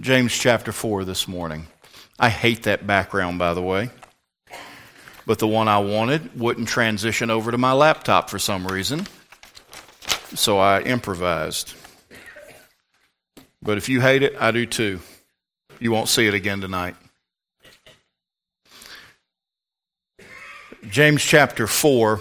James 0.00 0.36
chapter 0.36 0.72
4 0.72 1.04
this 1.04 1.26
morning. 1.26 1.66
I 2.18 2.28
hate 2.28 2.64
that 2.64 2.86
background, 2.86 3.38
by 3.38 3.54
the 3.54 3.62
way. 3.62 3.88
But 5.24 5.38
the 5.38 5.48
one 5.48 5.68
I 5.68 5.78
wanted 5.78 6.38
wouldn't 6.38 6.68
transition 6.68 7.30
over 7.30 7.50
to 7.50 7.56
my 7.56 7.72
laptop 7.72 8.28
for 8.28 8.38
some 8.38 8.66
reason. 8.66 9.06
So 10.34 10.58
I 10.58 10.82
improvised. 10.82 11.72
But 13.62 13.78
if 13.78 13.88
you 13.88 14.02
hate 14.02 14.22
it, 14.22 14.36
I 14.38 14.50
do 14.50 14.66
too. 14.66 15.00
You 15.80 15.92
won't 15.92 16.08
see 16.08 16.26
it 16.26 16.34
again 16.34 16.60
tonight. 16.60 16.94
James 20.90 21.24
chapter 21.24 21.66
4, 21.66 22.20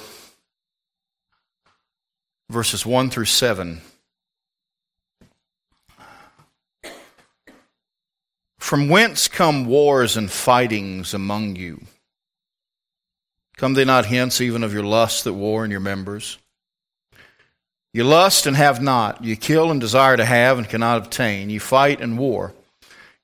verses 2.49 2.85
1 2.85 3.09
through 3.09 3.25
7. 3.25 3.81
From 8.65 8.89
whence 8.89 9.27
come 9.27 9.67
wars 9.67 10.17
and 10.17 10.27
fightings 10.31 11.13
among 11.13 11.55
you? 11.55 11.83
Come 13.57 13.75
they 13.75 13.85
not 13.85 14.07
hence 14.07 14.41
even 14.41 14.63
of 14.63 14.73
your 14.73 14.81
lusts 14.81 15.21
that 15.21 15.33
war 15.33 15.63
in 15.63 15.69
your 15.69 15.79
members? 15.79 16.39
You 17.93 18.05
lust 18.05 18.47
and 18.47 18.57
have 18.57 18.81
not. 18.81 19.23
You 19.23 19.35
kill 19.35 19.69
and 19.69 19.79
desire 19.79 20.17
to 20.17 20.25
have 20.25 20.57
and 20.57 20.67
cannot 20.67 20.97
obtain. 20.97 21.51
You 21.51 21.59
fight 21.59 22.01
and 22.01 22.17
war. 22.17 22.55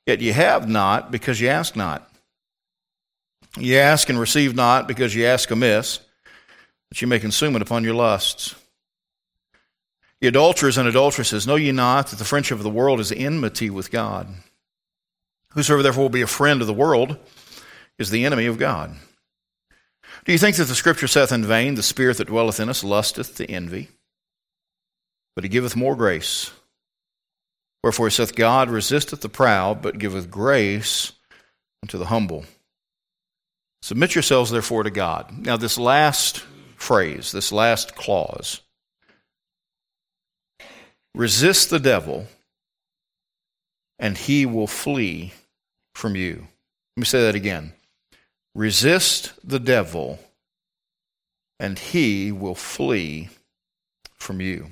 Yet 0.05 0.21
you 0.21 0.31
have 0.31 0.69
not 0.69 1.11
because 1.11 1.41
you 1.41 1.47
ask 1.47 1.75
not. 1.75 2.07
You 3.57 3.77
ask 3.77 4.09
and 4.09 4.19
receive 4.19 4.53
not 4.53 4.87
because 4.87 5.15
you 5.15 5.25
ask 5.25 5.49
amiss, 5.49 6.01
that 6.91 7.01
you 7.01 7.07
may 7.07 7.17
consume 7.17 7.55
it 7.55 7.63
upon 7.63 7.83
your 7.83 7.95
lusts. 7.95 8.53
Ye 10.19 10.27
adulterers 10.27 10.77
and 10.77 10.87
adulteresses, 10.87 11.47
know 11.47 11.55
ye 11.55 11.71
not 11.71 12.09
that 12.09 12.19
the 12.19 12.25
friendship 12.25 12.59
of 12.59 12.63
the 12.63 12.69
world 12.69 12.99
is 12.99 13.11
enmity 13.11 13.71
with 13.71 13.89
God? 13.89 14.27
Whosoever 15.51 15.83
therefore 15.83 16.03
will 16.03 16.09
be 16.09 16.21
a 16.21 16.27
friend 16.27 16.61
of 16.61 16.67
the 16.67 16.73
world 16.73 17.17
is 17.97 18.09
the 18.09 18.25
enemy 18.25 18.45
of 18.45 18.57
God. 18.57 18.95
Do 20.25 20.31
you 20.31 20.37
think 20.37 20.55
that 20.57 20.65
the 20.65 20.75
scripture 20.75 21.07
saith 21.07 21.31
in 21.31 21.43
vain, 21.43 21.75
The 21.75 21.83
spirit 21.83 22.17
that 22.17 22.27
dwelleth 22.27 22.59
in 22.59 22.69
us 22.69 22.83
lusteth 22.83 23.35
to 23.37 23.49
envy? 23.49 23.89
But 25.35 25.43
he 25.43 25.49
giveth 25.49 25.75
more 25.75 25.95
grace. 25.95 26.51
Wherefore 27.83 28.07
he 28.07 28.11
saith, 28.11 28.35
God 28.35 28.69
resisteth 28.69 29.21
the 29.21 29.29
proud, 29.29 29.81
but 29.81 29.97
giveth 29.97 30.29
grace 30.29 31.13
unto 31.81 31.97
the 31.97 32.05
humble. 32.05 32.45
Submit 33.81 34.13
yourselves 34.13 34.51
therefore 34.51 34.83
to 34.83 34.91
God. 34.91 35.45
Now, 35.45 35.57
this 35.57 35.77
last 35.77 36.43
phrase, 36.75 37.31
this 37.31 37.51
last 37.51 37.95
clause, 37.95 38.61
resist 41.15 41.71
the 41.71 41.79
devil, 41.79 42.27
and 43.97 44.15
he 44.15 44.45
will 44.45 44.67
flee 44.67 45.33
from 45.93 46.15
you. 46.15 46.47
Let 46.95 47.01
me 47.01 47.05
say 47.05 47.21
that 47.23 47.35
again. 47.35 47.73
Resist 48.53 49.31
the 49.47 49.59
devil, 49.59 50.19
and 51.59 51.79
he 51.79 52.31
will 52.31 52.55
flee 52.55 53.29
from 54.15 54.41
you. 54.41 54.71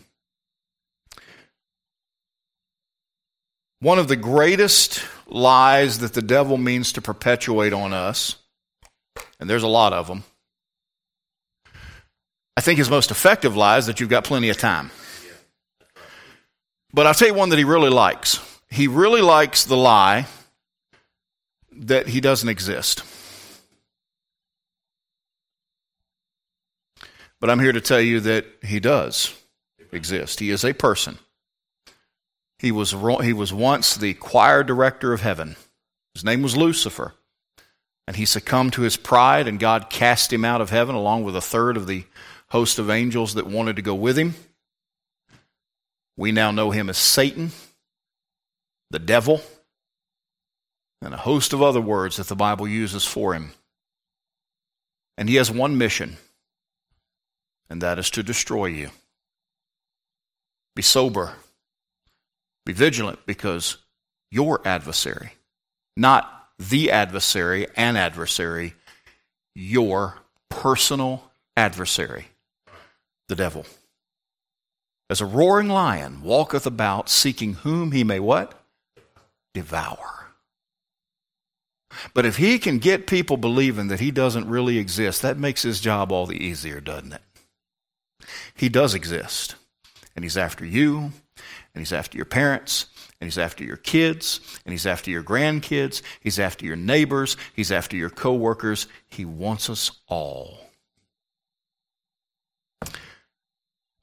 One 3.79 3.97
of 3.97 4.09
the 4.09 4.17
greatest 4.17 5.01
lies 5.27 5.99
that 5.99 6.13
the 6.13 6.21
devil 6.21 6.57
means 6.57 6.91
to 6.93 7.01
perpetuate 7.01 7.71
on 7.71 7.93
us, 7.93 8.35
and 9.39 9.49
there's 9.49 9.63
a 9.63 9.67
lot 9.67 9.93
of 9.93 10.07
them. 10.07 10.23
I 12.57 12.61
think 12.61 12.77
his 12.77 12.89
most 12.89 13.09
effective 13.09 13.55
lie 13.55 13.77
is 13.77 13.85
that 13.85 14.01
you've 14.01 14.09
got 14.09 14.25
plenty 14.25 14.49
of 14.49 14.57
time. 14.57 14.91
But 16.91 17.07
I'll 17.07 17.13
tell 17.13 17.29
you 17.29 17.33
one 17.33 17.49
that 17.49 17.57
he 17.57 17.63
really 17.63 17.89
likes. 17.89 18.39
He 18.69 18.87
really 18.89 19.21
likes 19.21 19.63
the 19.63 19.77
lie 19.77 20.27
that 21.79 22.07
he 22.07 22.21
doesn't 22.21 22.49
exist. 22.49 23.03
But 27.39 27.49
I'm 27.49 27.59
here 27.59 27.71
to 27.71 27.81
tell 27.81 28.01
you 28.01 28.19
that 28.21 28.45
he 28.61 28.79
does 28.79 29.33
exist. 29.91 30.39
He 30.39 30.49
is 30.49 30.65
a 30.65 30.73
person. 30.73 31.19
He 32.57 32.71
was, 32.71 32.91
he 33.23 33.31
was 33.31 33.53
once 33.53 33.95
the 33.95 34.13
choir 34.15 34.63
director 34.63 35.13
of 35.13 35.21
heaven. 35.21 35.55
His 36.13 36.25
name 36.25 36.41
was 36.41 36.57
Lucifer. 36.57 37.13
And 38.05 38.17
he 38.17 38.25
succumbed 38.25 38.73
to 38.73 38.81
his 38.81 38.97
pride, 38.97 39.47
and 39.47 39.59
God 39.59 39.89
cast 39.89 40.33
him 40.33 40.43
out 40.43 40.61
of 40.61 40.71
heaven 40.71 40.95
along 40.95 41.23
with 41.23 41.35
a 41.35 41.41
third 41.41 41.77
of 41.77 41.87
the 41.87 42.05
host 42.47 42.79
of 42.79 42.89
angels 42.89 43.35
that 43.35 43.47
wanted 43.47 43.77
to 43.77 43.81
go 43.81 43.95
with 43.95 44.17
him. 44.17 44.33
We 46.17 46.31
now 46.33 46.51
know 46.51 46.71
him 46.71 46.89
as 46.89 46.97
Satan, 46.97 47.51
the 48.89 48.99
devil, 48.99 49.41
and 51.01 51.13
a 51.13 51.17
host 51.17 51.53
of 51.53 51.61
other 51.61 51.81
words 51.81 52.17
that 52.17 52.27
the 52.27 52.35
Bible 52.35 52.67
uses 52.67 53.05
for 53.05 53.33
him. 53.33 53.51
And 55.17 55.29
he 55.29 55.35
has 55.35 55.51
one 55.51 55.77
mission, 55.77 56.17
and 57.69 57.81
that 57.81 57.99
is 57.99 58.09
to 58.11 58.23
destroy 58.23 58.67
you. 58.67 58.89
Be 60.75 60.81
sober, 60.81 61.33
be 62.65 62.73
vigilant, 62.73 63.19
because 63.25 63.77
your 64.31 64.65
adversary, 64.65 65.33
not 65.97 66.47
the 66.57 66.91
adversary, 66.91 67.67
an 67.75 67.95
adversary, 67.95 68.75
your 69.55 70.15
personal 70.49 71.31
adversary, 71.57 72.27
the 73.27 73.35
devil. 73.35 73.65
As 75.09 75.21
a 75.21 75.25
roaring 75.25 75.69
lion 75.69 76.21
walketh 76.21 76.65
about, 76.65 77.09
seeking 77.09 77.55
whom 77.55 77.91
he 77.91 78.03
may 78.03 78.19
what? 78.19 78.53
Devour. 79.53 80.18
But 82.13 82.25
if 82.25 82.37
he 82.37 82.59
can 82.59 82.77
get 82.79 83.07
people 83.07 83.37
believing 83.37 83.87
that 83.87 83.99
he 83.99 84.11
doesn't 84.11 84.49
really 84.49 84.77
exist, 84.77 85.21
that 85.21 85.37
makes 85.37 85.63
his 85.63 85.81
job 85.81 86.11
all 86.11 86.25
the 86.25 86.43
easier, 86.43 86.79
doesn't 86.79 87.13
it? 87.13 87.21
He 88.53 88.69
does 88.69 88.93
exist. 88.93 89.55
And 90.15 90.23
he's 90.23 90.37
after 90.37 90.65
you, 90.65 90.97
and 91.73 91.81
he's 91.81 91.93
after 91.93 92.17
your 92.17 92.25
parents, 92.25 92.87
and 93.19 93.27
he's 93.27 93.37
after 93.37 93.63
your 93.63 93.77
kids, 93.77 94.39
and 94.65 94.73
he's 94.73 94.85
after 94.85 95.11
your 95.11 95.23
grandkids, 95.23 96.01
he's 96.19 96.39
after 96.39 96.65
your 96.65 96.75
neighbors, 96.75 97.37
he's 97.55 97.71
after 97.71 97.95
your 97.95 98.09
coworkers. 98.09 98.87
He 99.07 99.25
wants 99.25 99.69
us 99.69 99.91
all. 100.07 100.57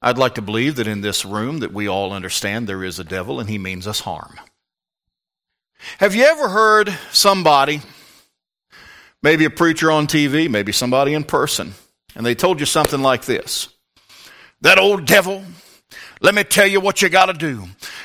I'd 0.02 0.18
like 0.18 0.34
to 0.34 0.42
believe 0.42 0.76
that 0.76 0.86
in 0.86 1.00
this 1.00 1.24
room 1.24 1.58
that 1.58 1.72
we 1.72 1.88
all 1.88 2.12
understand 2.12 2.68
there 2.68 2.84
is 2.84 2.98
a 2.98 3.04
devil 3.04 3.40
and 3.40 3.48
he 3.48 3.58
means 3.58 3.86
us 3.86 4.00
harm. 4.00 4.38
Have 5.98 6.14
you 6.14 6.24
ever 6.24 6.48
heard 6.48 6.96
somebody, 7.12 7.80
maybe 9.22 9.44
a 9.44 9.50
preacher 9.50 9.90
on 9.90 10.06
TV, 10.06 10.50
maybe 10.50 10.72
somebody 10.72 11.14
in 11.14 11.24
person, 11.24 11.74
and 12.14 12.24
they 12.24 12.34
told 12.34 12.60
you 12.60 12.66
something 12.66 13.00
like 13.00 13.24
this 13.24 13.68
That 14.60 14.78
old 14.78 15.06
devil, 15.06 15.44
let 16.20 16.34
me 16.34 16.44
tell 16.44 16.66
you 16.66 16.80
what 16.80 17.02
you 17.02 17.08
got 17.08 17.26
to 17.26 17.32
do. 17.32 17.64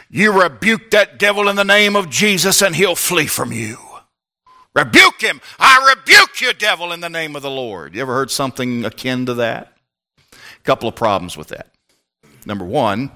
You 0.10 0.42
rebuke 0.42 0.92
that 0.92 1.20
devil 1.20 1.50
in 1.50 1.56
the 1.56 1.64
name 1.64 1.96
of 1.96 2.10
Jesus, 2.10 2.62
and 2.62 2.76
he'll 2.76 2.96
flee 2.96 3.28
from 3.28 3.52
you. 3.52 3.78
Rebuke 4.74 5.22
him. 5.22 5.42
I 5.60 5.96
rebuke 5.96 6.40
you, 6.40 6.54
devil, 6.54 6.94
in 6.94 7.02
the 7.02 7.10
name 7.10 7.36
of 7.36 7.42
the 7.42 7.50
Lord. 7.50 7.94
You 7.96 8.02
ever 8.02 8.14
heard 8.14 8.32
something 8.32 8.86
akin 8.86 9.26
to 9.26 9.34
that? 9.36 9.74
A 10.34 10.64
couple 10.64 10.88
of 10.88 10.96
problems 10.96 11.36
with 11.36 11.50
that. 11.50 11.68
Number 12.46 12.66
one, 12.66 13.12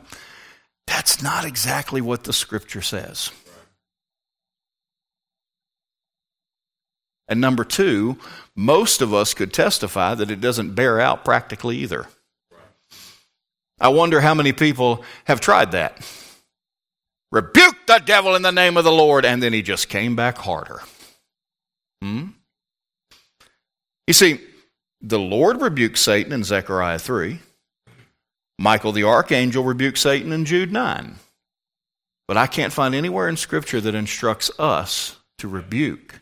that's 0.85 1.21
not 1.21 1.45
exactly 1.45 2.01
what 2.01 2.25
the 2.25 2.33
scripture 2.33 2.81
says. 2.81 3.31
And 7.27 7.41
number 7.41 7.63
two, 7.63 8.17
most 8.55 9.01
of 9.01 9.13
us 9.13 9.33
could 9.33 9.53
testify 9.53 10.15
that 10.15 10.29
it 10.29 10.41
doesn't 10.41 10.75
bear 10.75 10.99
out 10.99 11.25
practically 11.25 11.77
either. 11.77 12.07
I 13.79 13.89
wonder 13.89 14.21
how 14.21 14.33
many 14.33 14.53
people 14.53 15.03
have 15.25 15.41
tried 15.41 15.71
that. 15.71 16.05
Rebuke 17.31 17.75
the 17.87 18.01
devil 18.05 18.35
in 18.35 18.41
the 18.41 18.51
name 18.51 18.77
of 18.77 18.83
the 18.83 18.91
Lord, 18.91 19.25
and 19.25 19.41
then 19.41 19.51
he 19.51 19.61
just 19.61 19.89
came 19.89 20.15
back 20.15 20.37
harder. 20.37 20.81
Hmm? 22.01 22.27
You 24.07 24.13
see, 24.13 24.39
the 25.01 25.19
Lord 25.19 25.61
rebuked 25.61 25.97
Satan 25.97 26.31
in 26.31 26.43
Zechariah 26.43 26.99
3. 26.99 27.39
Michael 28.57 28.91
the 28.91 29.03
archangel 29.03 29.63
rebuked 29.63 29.97
Satan 29.97 30.31
in 30.31 30.45
Jude 30.45 30.71
9. 30.71 31.15
But 32.27 32.37
I 32.37 32.47
can't 32.47 32.73
find 32.73 32.95
anywhere 32.95 33.27
in 33.27 33.37
Scripture 33.37 33.81
that 33.81 33.95
instructs 33.95 34.49
us 34.57 35.17
to 35.39 35.47
rebuke 35.47 36.21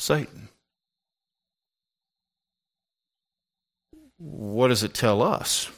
Satan. 0.00 0.48
What 4.16 4.68
does 4.68 4.82
it 4.82 4.94
tell 4.94 5.22
us? 5.22 5.70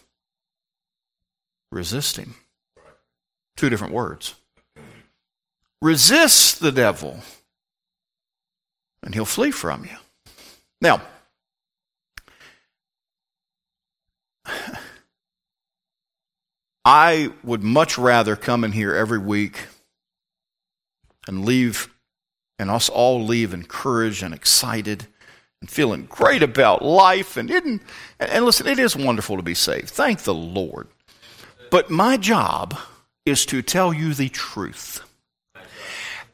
Resist 1.72 2.18
him. 2.18 2.36
Two 3.56 3.68
different 3.68 3.92
words. 3.92 4.36
Resist 5.80 6.60
the 6.60 6.70
devil, 6.70 7.18
and 9.02 9.12
he'll 9.12 9.24
flee 9.24 9.50
from 9.50 9.84
you. 9.84 9.96
Now, 10.80 11.02
I 16.84 17.32
would 17.42 17.64
much 17.64 17.98
rather 17.98 18.36
come 18.36 18.62
in 18.62 18.70
here 18.70 18.94
every 18.94 19.18
week 19.18 19.66
and 21.26 21.44
leave, 21.44 21.88
and 22.62 22.70
us 22.70 22.88
all 22.88 23.22
leave 23.22 23.52
encouraged 23.52 24.22
and 24.22 24.32
excited 24.32 25.06
and 25.60 25.68
feeling 25.68 26.06
great 26.06 26.42
about 26.42 26.82
life. 26.82 27.36
And, 27.36 27.50
and, 27.50 27.80
and 28.18 28.44
listen, 28.46 28.66
it 28.66 28.78
is 28.78 28.96
wonderful 28.96 29.36
to 29.36 29.42
be 29.42 29.54
saved. 29.54 29.90
Thank 29.90 30.20
the 30.20 30.32
Lord. 30.32 30.88
But 31.70 31.90
my 31.90 32.16
job 32.16 32.78
is 33.26 33.44
to 33.46 33.60
tell 33.62 33.92
you 33.92 34.14
the 34.14 34.28
truth. 34.28 35.02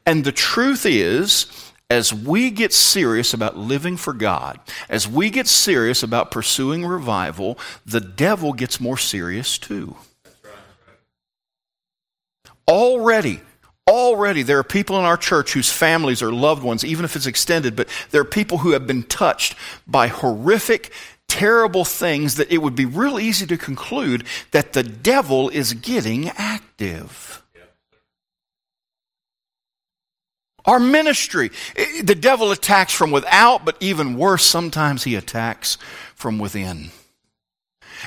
And 0.05 0.23
the 0.23 0.31
truth 0.31 0.85
is, 0.85 1.71
as 1.89 2.13
we 2.13 2.51
get 2.51 2.73
serious 2.73 3.33
about 3.33 3.57
living 3.57 3.97
for 3.97 4.13
God, 4.13 4.59
as 4.89 5.07
we 5.07 5.29
get 5.29 5.47
serious 5.47 6.03
about 6.03 6.31
pursuing 6.31 6.85
revival, 6.85 7.57
the 7.85 7.99
devil 7.99 8.53
gets 8.53 8.79
more 8.79 8.97
serious 8.97 9.57
too. 9.57 9.95
Already, 12.67 13.41
already 13.89 14.43
there 14.43 14.59
are 14.59 14.63
people 14.63 14.97
in 14.97 15.03
our 15.03 15.17
church 15.17 15.53
whose 15.53 15.71
families 15.71 16.21
or 16.21 16.31
loved 16.31 16.63
ones, 16.63 16.85
even 16.85 17.03
if 17.03 17.15
it's 17.15 17.25
extended, 17.25 17.75
but 17.75 17.89
there 18.11 18.21
are 18.21 18.25
people 18.25 18.59
who 18.59 18.71
have 18.71 18.87
been 18.87 19.03
touched 19.03 19.55
by 19.87 20.07
horrific, 20.07 20.91
terrible 21.27 21.83
things 21.83 22.35
that 22.35 22.51
it 22.51 22.59
would 22.59 22.75
be 22.75 22.85
real 22.85 23.19
easy 23.19 23.45
to 23.47 23.57
conclude 23.57 24.23
that 24.51 24.73
the 24.73 24.83
devil 24.83 25.49
is 25.49 25.73
getting 25.73 26.29
active. 26.29 27.41
Our 30.65 30.79
ministry, 30.79 31.49
the 32.03 32.15
devil 32.15 32.51
attacks 32.51 32.93
from 32.93 33.11
without, 33.11 33.65
but 33.65 33.77
even 33.79 34.17
worse, 34.17 34.45
sometimes 34.45 35.03
he 35.03 35.15
attacks 35.15 35.77
from 36.15 36.37
within. 36.37 36.91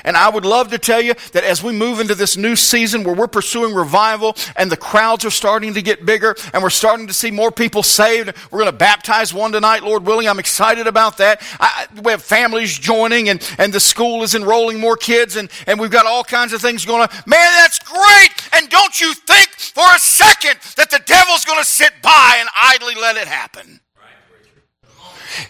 And 0.03 0.17
I 0.17 0.29
would 0.29 0.45
love 0.45 0.69
to 0.71 0.77
tell 0.77 1.01
you 1.01 1.13
that 1.31 1.43
as 1.43 1.63
we 1.63 1.71
move 1.71 1.99
into 1.99 2.15
this 2.15 2.37
new 2.37 2.55
season 2.55 3.03
where 3.03 3.15
we're 3.15 3.27
pursuing 3.27 3.73
revival 3.73 4.35
and 4.55 4.71
the 4.71 4.77
crowds 4.77 5.25
are 5.25 5.31
starting 5.31 5.73
to 5.73 5.81
get 5.81 6.05
bigger 6.05 6.35
and 6.53 6.63
we're 6.63 6.69
starting 6.69 7.07
to 7.07 7.13
see 7.13 7.31
more 7.31 7.51
people 7.51 7.83
saved, 7.83 8.33
we're 8.51 8.59
going 8.59 8.71
to 8.71 8.77
baptize 8.77 9.33
one 9.33 9.51
tonight, 9.51 9.83
Lord 9.83 10.05
willing. 10.05 10.27
I'm 10.27 10.39
excited 10.39 10.87
about 10.87 11.17
that. 11.17 11.41
I, 11.59 11.87
we 12.03 12.11
have 12.11 12.23
families 12.23 12.77
joining 12.77 13.29
and, 13.29 13.47
and 13.57 13.73
the 13.73 13.79
school 13.79 14.23
is 14.23 14.35
enrolling 14.35 14.79
more 14.79 14.97
kids 14.97 15.35
and, 15.35 15.49
and 15.67 15.79
we've 15.79 15.91
got 15.91 16.05
all 16.05 16.23
kinds 16.23 16.53
of 16.53 16.61
things 16.61 16.85
going 16.85 17.01
on. 17.01 17.09
Man, 17.25 17.51
that's 17.57 17.79
great. 17.79 18.29
And 18.53 18.69
don't 18.69 18.99
you 18.99 19.13
think 19.13 19.49
for 19.49 19.85
a 19.95 19.99
second 19.99 20.59
that 20.77 20.89
the 20.89 21.01
devil's 21.05 21.45
going 21.45 21.59
to 21.59 21.65
sit 21.65 21.93
by 22.01 22.37
and 22.39 22.49
idly 22.55 22.95
let 22.95 23.17
it 23.17 23.27
happen. 23.27 23.79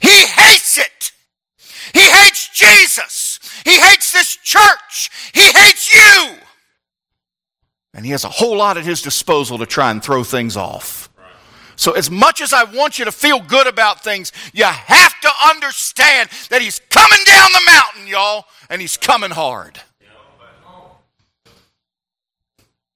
He 0.01 0.25
hates 0.25 0.77
it. 0.77 1.11
He 1.93 2.09
hates 2.09 2.49
Jesus. 2.49 3.32
He 3.63 3.79
hates 3.79 4.11
this 4.11 4.35
church. 4.37 5.09
He 5.33 5.41
hates 5.41 5.93
you. 5.93 6.37
And 7.93 8.05
he 8.05 8.11
has 8.11 8.23
a 8.23 8.29
whole 8.29 8.57
lot 8.57 8.77
at 8.77 8.85
his 8.85 9.01
disposal 9.01 9.57
to 9.59 9.65
try 9.65 9.91
and 9.91 10.03
throw 10.03 10.23
things 10.23 10.57
off. 10.57 11.09
So, 11.75 11.93
as 11.93 12.09
much 12.09 12.41
as 12.41 12.53
I 12.53 12.63
want 12.63 12.99
you 12.99 13.05
to 13.05 13.11
feel 13.11 13.39
good 13.39 13.67
about 13.67 14.03
things, 14.03 14.31
you 14.53 14.63
have 14.65 15.19
to 15.21 15.29
understand 15.49 16.29
that 16.49 16.61
he's 16.61 16.79
coming 16.89 17.19
down 17.25 17.49
the 17.51 17.71
mountain, 17.71 18.07
y'all, 18.07 18.45
and 18.69 18.79
he's 18.79 18.97
coming 18.97 19.31
hard. 19.31 19.79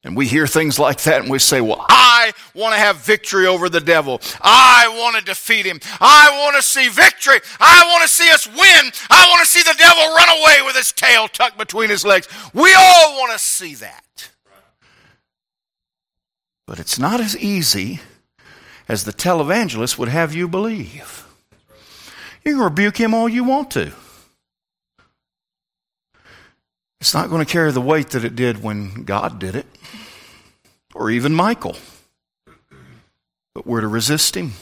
And 0.07 0.15
we 0.15 0.25
hear 0.25 0.47
things 0.47 0.79
like 0.79 1.01
that 1.01 1.21
and 1.21 1.29
we 1.29 1.37
say, 1.37 1.59
Well, 1.59 1.85
I 1.89 2.31
want 2.55 2.73
to 2.73 2.79
have 2.79 2.95
victory 2.95 3.45
over 3.45 3.67
the 3.67 3.81
devil. 3.81 4.21
I 4.39 4.87
want 4.97 5.17
to 5.17 5.21
defeat 5.21 5.65
him. 5.65 5.81
I 5.99 6.29
want 6.45 6.55
to 6.55 6.61
see 6.61 6.87
victory. 6.87 7.39
I 7.59 7.83
want 7.91 8.03
to 8.03 8.07
see 8.07 8.31
us 8.31 8.47
win. 8.47 8.91
I 9.09 9.27
want 9.27 9.41
to 9.41 9.45
see 9.45 9.61
the 9.63 9.75
devil 9.77 10.03
run 10.15 10.29
away 10.29 10.65
with 10.65 10.77
his 10.77 10.93
tail 10.93 11.27
tucked 11.27 11.57
between 11.57 11.89
his 11.89 12.05
legs. 12.05 12.29
We 12.53 12.73
all 12.73 13.17
want 13.17 13.33
to 13.33 13.39
see 13.39 13.75
that. 13.75 14.29
But 16.65 16.79
it's 16.79 16.97
not 16.97 17.19
as 17.19 17.37
easy 17.37 17.99
as 18.87 19.03
the 19.03 19.11
televangelist 19.11 19.97
would 19.97 20.07
have 20.07 20.33
you 20.33 20.47
believe. 20.47 21.27
You 22.45 22.53
can 22.53 22.63
rebuke 22.63 22.95
him 22.95 23.13
all 23.13 23.27
you 23.27 23.43
want 23.43 23.71
to. 23.71 23.91
It's 26.99 27.13
not 27.13 27.29
going 27.29 27.45
to 27.45 27.51
carry 27.51 27.71
the 27.71 27.81
weight 27.81 28.09
that 28.09 28.23
it 28.23 28.35
did 28.35 28.63
when 28.63 29.03
God 29.03 29.39
did 29.39 29.55
it, 29.55 29.67
or 30.97 31.11
even 31.11 31.33
Michael. 31.33 31.75
But 33.53 33.65
we're 33.65 33.81
to 33.81 33.87
resist 33.87 34.35
him. 34.35 34.53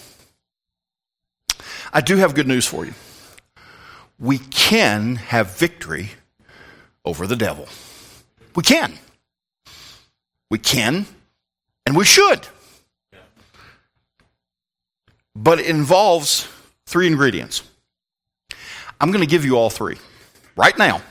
I 1.92 2.02
do 2.02 2.18
have 2.18 2.36
good 2.36 2.48
news 2.48 2.68
for 2.68 2.86
you. 2.86 2.94
We 4.20 4.38
can 4.38 5.16
have 5.16 5.58
victory 5.58 6.12
over 7.04 7.26
the 7.26 7.36
devil. 7.36 7.68
We 8.56 8.64
can. 8.64 8.94
We 10.50 10.60
can, 10.60 11.06
and 11.86 11.96
we 11.98 12.06
should. 12.06 12.48
But 15.36 15.60
it 15.60 15.66
involves 15.68 16.48
three 16.86 17.08
ingredients. 17.08 17.64
I'm 19.02 19.12
going 19.12 19.24
to 19.24 19.30
give 19.30 19.44
you 19.44 19.58
all 19.58 19.70
three 19.70 19.98
right 20.56 20.78
now. 20.78 21.02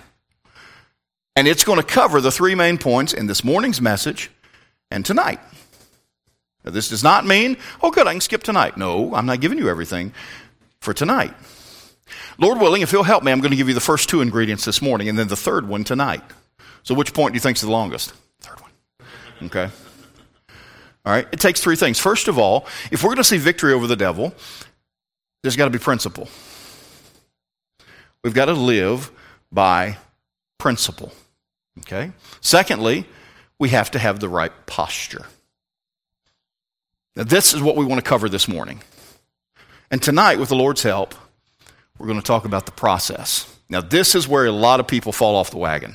And 1.37 1.49
it's 1.49 1.65
going 1.65 1.79
to 1.79 1.85
cover 1.85 2.21
the 2.21 2.31
three 2.31 2.55
main 2.55 2.79
points 2.79 3.13
in 3.13 3.27
this 3.27 3.43
morning's 3.43 3.81
message 3.81 4.31
and 4.95 5.05
tonight. 5.05 5.41
Now, 6.65 6.71
this 6.71 6.89
does 6.89 7.03
not 7.03 7.27
mean, 7.27 7.59
oh, 7.83 7.91
good, 7.91 8.07
I 8.07 8.13
can 8.13 8.21
skip 8.21 8.43
tonight. 8.43 8.77
No, 8.77 9.15
I'm 9.15 9.27
not 9.27 9.41
giving 9.41 9.59
you 9.59 9.69
everything 9.69 10.15
for 10.81 10.95
tonight. 10.95 11.35
Lord 12.39 12.61
willing, 12.61 12.81
if 12.81 12.93
you'll 12.93 13.03
help 13.03 13.25
me, 13.25 13.33
I'm 13.33 13.41
going 13.41 13.51
to 13.51 13.57
give 13.57 13.69
you 13.69 13.75
the 13.75 13.81
first 13.81 14.09
two 14.09 14.21
ingredients 14.21 14.65
this 14.65 14.81
morning 14.81 15.09
and 15.09 15.19
then 15.19 15.29
the 15.29 15.37
third 15.37 15.69
one 15.69 15.85
tonight. 15.85 16.23
So, 16.85 16.95
which 16.95 17.13
point 17.13 17.33
do 17.33 17.37
you 17.37 17.41
think 17.41 17.57
is 17.57 17.63
the 17.63 17.71
longest? 17.71 18.15
Third 18.41 18.61
one. 18.61 18.71
Okay. 19.43 19.69
All 21.05 21.13
right. 21.13 21.27
It 21.33 21.41
takes 21.41 21.61
three 21.61 21.77
things. 21.77 21.99
First 21.99 22.29
of 22.29 22.39
all, 22.39 22.67
if 22.91 23.03
we're 23.03 23.09
going 23.09 23.19
to 23.19 23.25
see 23.25 23.39
victory 23.39 23.73
over 23.73 23.87
the 23.87 23.97
devil, 23.97 24.33
there's 25.43 25.57
got 25.57 25.65
to 25.65 25.71
be 25.71 25.79
principle. 25.79 26.29
We've 28.23 28.35
got 28.35 28.47
to 28.47 28.53
live 28.53 29.11
by 29.51 29.99
principle. 30.59 31.13
Okay? 31.81 32.13
Secondly, 32.41 33.07
we 33.59 33.71
have 33.71 33.91
to 33.93 33.99
have 33.99 34.21
the 34.21 34.29
right 34.29 34.53
posture. 34.67 35.27
Now, 37.17 37.25
this 37.25 37.55
is 37.55 37.63
what 37.63 37.77
we 37.77 37.85
want 37.85 38.03
to 38.03 38.09
cover 38.09 38.29
this 38.29 38.49
morning. 38.49 38.83
And 39.91 40.03
tonight, 40.03 40.39
with 40.39 40.49
the 40.49 40.57
Lord's 40.57 40.83
help, 40.83 41.15
we're 41.99 42.07
going 42.07 42.21
to 42.21 42.27
talk 42.27 42.45
about 42.45 42.67
the 42.67 42.73
process. 42.73 43.55
Now, 43.69 43.81
this 43.81 44.15
is 44.15 44.27
where 44.27 44.47
a 44.47 44.53
lot 44.53 44.81
of 44.81 44.89
people 44.89 45.13
fall 45.13 45.37
off 45.37 45.51
the 45.51 45.59
wagon. 45.59 45.95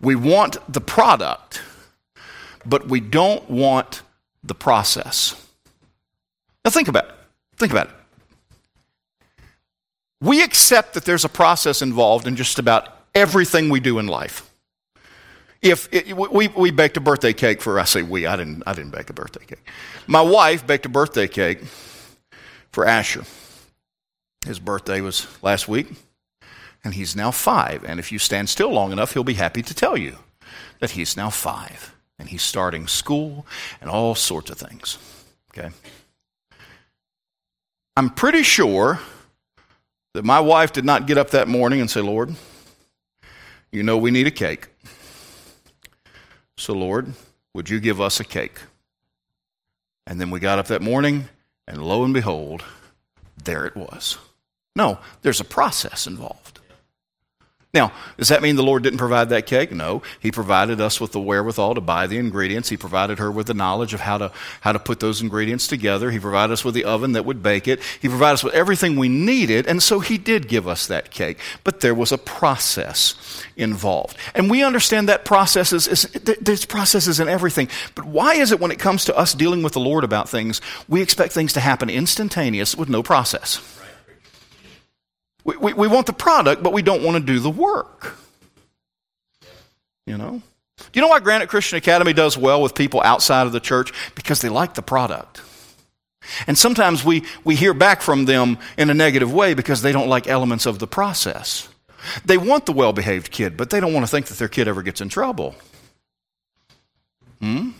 We 0.00 0.14
want 0.14 0.56
the 0.72 0.80
product, 0.80 1.62
but 2.64 2.88
we 2.88 3.00
don't 3.00 3.48
want 3.50 4.02
the 4.44 4.54
process. 4.54 5.34
Now, 6.64 6.70
think 6.70 6.88
about 6.88 7.06
it. 7.06 7.14
Think 7.56 7.72
about 7.72 7.88
it. 7.88 7.94
We 10.20 10.42
accept 10.42 10.94
that 10.94 11.04
there's 11.04 11.24
a 11.24 11.28
process 11.28 11.82
involved 11.82 12.26
in 12.26 12.36
just 12.36 12.58
about 12.58 12.88
everything 13.14 13.68
we 13.68 13.80
do 13.80 13.98
in 13.98 14.06
life. 14.06 14.50
If 15.64 15.88
it, 15.92 16.14
we, 16.14 16.48
we 16.48 16.70
baked 16.70 16.98
a 16.98 17.00
birthday 17.00 17.32
cake 17.32 17.62
for, 17.62 17.80
I 17.80 17.84
say 17.84 18.02
we, 18.02 18.26
I 18.26 18.36
didn't, 18.36 18.62
I 18.66 18.74
didn't 18.74 18.90
bake 18.90 19.08
a 19.08 19.14
birthday 19.14 19.46
cake. 19.46 19.66
My 20.06 20.20
wife 20.20 20.66
baked 20.66 20.84
a 20.84 20.90
birthday 20.90 21.26
cake 21.26 21.60
for 22.70 22.86
Asher. 22.86 23.24
His 24.46 24.60
birthday 24.60 25.00
was 25.00 25.26
last 25.42 25.66
week, 25.66 25.86
and 26.84 26.92
he's 26.92 27.16
now 27.16 27.30
five. 27.30 27.82
And 27.82 27.98
if 27.98 28.12
you 28.12 28.18
stand 28.18 28.50
still 28.50 28.70
long 28.70 28.92
enough, 28.92 29.14
he'll 29.14 29.24
be 29.24 29.34
happy 29.34 29.62
to 29.62 29.72
tell 29.72 29.96
you 29.96 30.18
that 30.80 30.90
he's 30.90 31.16
now 31.16 31.30
five. 31.30 31.94
And 32.18 32.28
he's 32.28 32.42
starting 32.42 32.86
school 32.86 33.46
and 33.80 33.88
all 33.88 34.14
sorts 34.14 34.50
of 34.50 34.58
things. 34.58 34.98
Okay? 35.50 35.70
I'm 37.96 38.10
pretty 38.10 38.42
sure 38.42 39.00
that 40.12 40.26
my 40.26 40.40
wife 40.40 40.72
did 40.72 40.84
not 40.84 41.06
get 41.06 41.16
up 41.16 41.30
that 41.30 41.48
morning 41.48 41.80
and 41.80 41.90
say, 41.90 42.02
Lord, 42.02 42.34
you 43.72 43.82
know 43.82 43.96
we 43.96 44.10
need 44.10 44.26
a 44.26 44.30
cake. 44.30 44.68
So, 46.56 46.72
Lord, 46.72 47.14
would 47.52 47.68
you 47.68 47.80
give 47.80 48.00
us 48.00 48.20
a 48.20 48.24
cake? 48.24 48.58
And 50.06 50.20
then 50.20 50.30
we 50.30 50.40
got 50.40 50.58
up 50.58 50.66
that 50.68 50.82
morning, 50.82 51.28
and 51.66 51.82
lo 51.82 52.04
and 52.04 52.14
behold, 52.14 52.62
there 53.42 53.64
it 53.64 53.76
was. 53.76 54.18
No, 54.76 54.98
there's 55.22 55.40
a 55.40 55.44
process 55.44 56.06
involved. 56.06 56.53
Now, 57.74 57.92
does 58.16 58.28
that 58.28 58.40
mean 58.40 58.54
the 58.54 58.62
Lord 58.62 58.84
didn't 58.84 59.00
provide 59.00 59.30
that 59.30 59.46
cake? 59.46 59.72
No. 59.72 60.00
He 60.20 60.30
provided 60.30 60.80
us 60.80 61.00
with 61.00 61.10
the 61.10 61.18
wherewithal 61.18 61.74
to 61.74 61.80
buy 61.80 62.06
the 62.06 62.18
ingredients. 62.18 62.68
He 62.68 62.76
provided 62.76 63.18
her 63.18 63.32
with 63.32 63.48
the 63.48 63.54
knowledge 63.54 63.92
of 63.92 64.00
how 64.00 64.16
to, 64.18 64.32
how 64.60 64.70
to 64.70 64.78
put 64.78 65.00
those 65.00 65.20
ingredients 65.20 65.66
together. 65.66 66.12
He 66.12 66.20
provided 66.20 66.52
us 66.52 66.64
with 66.64 66.74
the 66.74 66.84
oven 66.84 67.12
that 67.12 67.24
would 67.24 67.42
bake 67.42 67.66
it. 67.66 67.82
He 68.00 68.08
provided 68.08 68.34
us 68.34 68.44
with 68.44 68.54
everything 68.54 68.96
we 68.96 69.08
needed, 69.08 69.66
and 69.66 69.82
so 69.82 69.98
He 69.98 70.18
did 70.18 70.46
give 70.46 70.68
us 70.68 70.86
that 70.86 71.10
cake. 71.10 71.38
But 71.64 71.80
there 71.80 71.96
was 71.96 72.12
a 72.12 72.18
process 72.18 73.42
involved. 73.56 74.16
And 74.36 74.48
we 74.48 74.62
understand 74.62 75.08
that 75.08 75.24
process 75.24 75.72
is, 75.72 75.88
is 75.88 76.02
there's 76.40 76.64
processes 76.64 77.18
in 77.18 77.28
everything. 77.28 77.68
But 77.96 78.04
why 78.04 78.34
is 78.34 78.52
it 78.52 78.60
when 78.60 78.70
it 78.70 78.78
comes 78.78 79.04
to 79.06 79.16
us 79.16 79.34
dealing 79.34 79.64
with 79.64 79.72
the 79.72 79.80
Lord 79.80 80.04
about 80.04 80.28
things, 80.28 80.60
we 80.88 81.02
expect 81.02 81.32
things 81.32 81.52
to 81.54 81.60
happen 81.60 81.90
instantaneous 81.90 82.76
with 82.76 82.88
no 82.88 83.02
process? 83.02 83.83
We, 85.44 85.56
we, 85.56 85.72
we 85.74 85.88
want 85.88 86.06
the 86.06 86.12
product, 86.12 86.62
but 86.62 86.72
we 86.72 86.82
don't 86.82 87.02
want 87.02 87.16
to 87.16 87.22
do 87.22 87.38
the 87.38 87.50
work. 87.50 88.16
You 90.06 90.18
know? 90.18 90.42
Do 90.76 90.84
you 90.94 91.02
know 91.02 91.08
why 91.08 91.20
Granite 91.20 91.48
Christian 91.48 91.78
Academy 91.78 92.12
does 92.12 92.36
well 92.36 92.60
with 92.60 92.74
people 92.74 93.00
outside 93.02 93.46
of 93.46 93.52
the 93.52 93.60
church? 93.60 93.92
Because 94.14 94.40
they 94.40 94.48
like 94.48 94.74
the 94.74 94.82
product. 94.82 95.40
And 96.46 96.56
sometimes 96.56 97.04
we, 97.04 97.24
we 97.44 97.54
hear 97.54 97.74
back 97.74 98.00
from 98.00 98.24
them 98.24 98.58
in 98.78 98.90
a 98.90 98.94
negative 98.94 99.32
way 99.32 99.54
because 99.54 99.82
they 99.82 99.92
don't 99.92 100.08
like 100.08 100.26
elements 100.26 100.66
of 100.66 100.78
the 100.78 100.86
process. 100.86 101.68
They 102.24 102.38
want 102.38 102.66
the 102.66 102.72
well 102.72 102.92
behaved 102.92 103.30
kid, 103.30 103.56
but 103.56 103.70
they 103.70 103.80
don't 103.80 103.92
want 103.92 104.04
to 104.04 104.10
think 104.10 104.26
that 104.26 104.38
their 104.38 104.48
kid 104.48 104.68
ever 104.68 104.82
gets 104.82 105.00
in 105.00 105.08
trouble. 105.08 105.54
Hmm? 107.40 107.70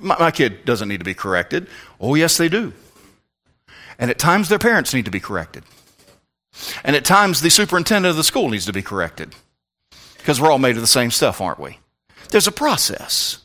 My, 0.00 0.18
my 0.18 0.30
kid 0.30 0.64
doesn't 0.64 0.88
need 0.88 0.98
to 0.98 1.04
be 1.04 1.14
corrected. 1.14 1.68
Oh, 2.00 2.14
yes, 2.14 2.36
they 2.36 2.48
do. 2.48 2.72
And 3.98 4.10
at 4.10 4.18
times 4.18 4.48
their 4.48 4.58
parents 4.58 4.92
need 4.92 5.04
to 5.04 5.10
be 5.10 5.20
corrected. 5.20 5.64
And 6.84 6.96
at 6.96 7.04
times 7.04 7.40
the 7.40 7.50
superintendent 7.50 8.10
of 8.10 8.16
the 8.16 8.24
school 8.24 8.48
needs 8.48 8.66
to 8.66 8.72
be 8.72 8.82
corrected. 8.82 9.34
Because 10.18 10.40
we're 10.40 10.50
all 10.50 10.58
made 10.58 10.76
of 10.76 10.82
the 10.82 10.86
same 10.86 11.10
stuff, 11.10 11.40
aren't 11.40 11.60
we? 11.60 11.78
There's 12.30 12.46
a 12.46 12.52
process. 12.52 13.38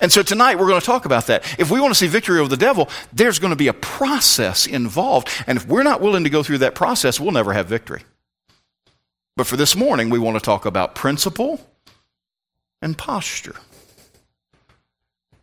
And 0.00 0.10
so 0.10 0.22
tonight 0.22 0.58
we're 0.58 0.68
going 0.68 0.80
to 0.80 0.86
talk 0.86 1.04
about 1.04 1.26
that. 1.26 1.44
If 1.58 1.70
we 1.70 1.80
want 1.80 1.92
to 1.92 1.98
see 1.98 2.06
victory 2.06 2.40
over 2.40 2.48
the 2.48 2.56
devil, 2.56 2.88
there's 3.12 3.38
going 3.38 3.50
to 3.50 3.56
be 3.56 3.68
a 3.68 3.74
process 3.74 4.66
involved. 4.66 5.28
And 5.46 5.58
if 5.58 5.66
we're 5.66 5.82
not 5.82 6.00
willing 6.00 6.24
to 6.24 6.30
go 6.30 6.42
through 6.42 6.58
that 6.58 6.74
process, 6.74 7.20
we'll 7.20 7.32
never 7.32 7.52
have 7.52 7.66
victory. 7.66 8.02
But 9.36 9.46
for 9.46 9.56
this 9.56 9.76
morning, 9.76 10.10
we 10.10 10.18
want 10.18 10.38
to 10.38 10.44
talk 10.44 10.64
about 10.64 10.94
principle 10.94 11.60
and 12.80 12.96
posture. 12.96 13.56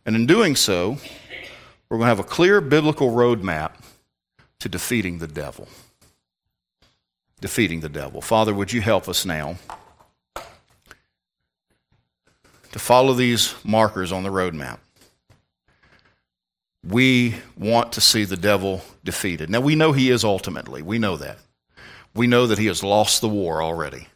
And 0.04 0.16
in 0.16 0.26
doing 0.26 0.56
so, 0.56 0.98
we're 1.88 1.98
going 1.98 2.06
to 2.06 2.16
have 2.16 2.20
a 2.20 2.24
clear 2.24 2.60
biblical 2.60 3.10
roadmap 3.10 3.72
to 4.58 4.68
defeating 4.68 5.18
the 5.18 5.28
devil. 5.28 5.68
Defeating 7.40 7.80
the 7.80 7.88
devil. 7.88 8.20
Father, 8.20 8.52
would 8.52 8.72
you 8.72 8.80
help 8.80 9.08
us 9.08 9.24
now? 9.24 9.56
to 12.72 12.78
follow 12.78 13.12
these 13.12 13.54
markers 13.64 14.12
on 14.12 14.22
the 14.22 14.28
roadmap. 14.28 14.78
We 16.86 17.36
want 17.56 17.92
to 17.92 18.00
see 18.00 18.24
the 18.24 18.36
devil 18.36 18.82
defeated. 19.04 19.50
Now, 19.50 19.60
we 19.60 19.74
know 19.74 19.92
he 19.92 20.10
is 20.10 20.24
ultimately. 20.24 20.82
We 20.82 20.98
know 20.98 21.16
that. 21.16 21.38
We 22.14 22.26
know 22.26 22.46
that 22.46 22.58
he 22.58 22.66
has 22.66 22.82
lost 22.82 23.20
the 23.20 23.28
war 23.28 23.62
already. 23.62 24.06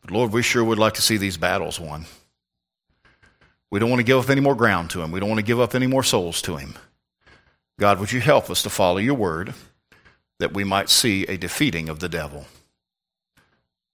But 0.00 0.10
Lord, 0.10 0.32
we 0.32 0.42
sure 0.42 0.64
would 0.64 0.78
like 0.78 0.94
to 0.94 1.02
see 1.02 1.16
these 1.16 1.36
battles 1.36 1.78
won. 1.78 2.06
We 3.70 3.78
don't 3.78 3.90
want 3.90 4.00
to 4.00 4.04
give 4.04 4.18
up 4.18 4.30
any 4.30 4.40
more 4.40 4.54
ground 4.54 4.90
to 4.90 5.02
him. 5.02 5.10
We 5.10 5.20
don't 5.20 5.28
want 5.28 5.40
to 5.40 5.46
give 5.46 5.60
up 5.60 5.74
any 5.74 5.86
more 5.86 6.02
souls 6.02 6.40
to 6.42 6.56
him. 6.56 6.76
God, 7.78 8.00
would 8.00 8.12
you 8.12 8.20
help 8.20 8.48
us 8.48 8.62
to 8.62 8.70
follow 8.70 8.98
your 8.98 9.14
word 9.14 9.52
that 10.38 10.52
we 10.52 10.64
might 10.64 10.90
see 10.90 11.24
a 11.24 11.36
defeating 11.36 11.88
of 11.88 12.00
the 12.00 12.08
devil? 12.08 12.46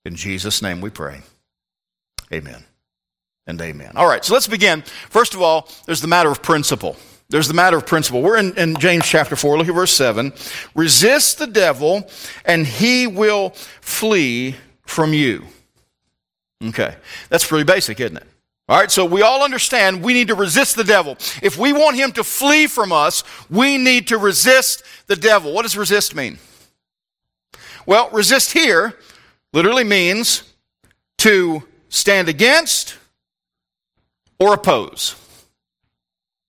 In 0.04 0.16
Jesus' 0.16 0.62
name 0.62 0.80
we 0.80 0.90
pray. 0.90 1.22
Amen 2.32 2.64
and 3.46 3.60
amen. 3.60 3.92
All 3.96 4.06
right, 4.06 4.24
so 4.24 4.34
let's 4.34 4.46
begin. 4.46 4.82
First 5.10 5.34
of 5.34 5.42
all, 5.42 5.68
there's 5.86 6.00
the 6.00 6.08
matter 6.08 6.30
of 6.30 6.42
principle. 6.42 6.96
There's 7.28 7.48
the 7.48 7.54
matter 7.54 7.76
of 7.76 7.86
principle. 7.86 8.22
We're 8.22 8.36
in, 8.36 8.56
in, 8.58 8.76
James 8.76 9.06
chapter 9.06 9.36
4. 9.36 9.56
Look 9.56 9.68
at 9.68 9.74
verse 9.74 9.92
7. 9.92 10.32
Resist 10.74 11.38
the 11.38 11.46
devil, 11.46 12.08
and 12.44 12.66
he 12.66 13.06
will 13.06 13.50
flee 13.80 14.56
from 14.84 15.14
you. 15.14 15.46
Okay. 16.62 16.94
That's 17.30 17.46
pretty 17.46 17.64
basic, 17.64 18.00
isn't 18.00 18.18
it? 18.18 18.26
All 18.68 18.78
right, 18.78 18.90
so 18.90 19.04
we 19.04 19.22
all 19.22 19.42
understand 19.42 20.02
we 20.02 20.14
need 20.14 20.28
to 20.28 20.34
resist 20.34 20.76
the 20.76 20.84
devil. 20.84 21.16
If 21.42 21.58
we 21.58 21.72
want 21.72 21.96
him 21.96 22.12
to 22.12 22.24
flee 22.24 22.66
from 22.66 22.92
us, 22.92 23.24
we 23.50 23.76
need 23.76 24.08
to 24.08 24.18
resist 24.18 24.84
the 25.08 25.16
devil. 25.16 25.52
What 25.52 25.62
does 25.62 25.76
resist 25.76 26.14
mean? 26.14 26.38
Well, 27.86 28.08
resist 28.10 28.52
here 28.52 28.98
literally 29.52 29.84
means 29.84 30.44
to 31.18 31.64
stand 31.88 32.28
against, 32.28 32.96
or 34.38 34.54
oppose. 34.54 35.14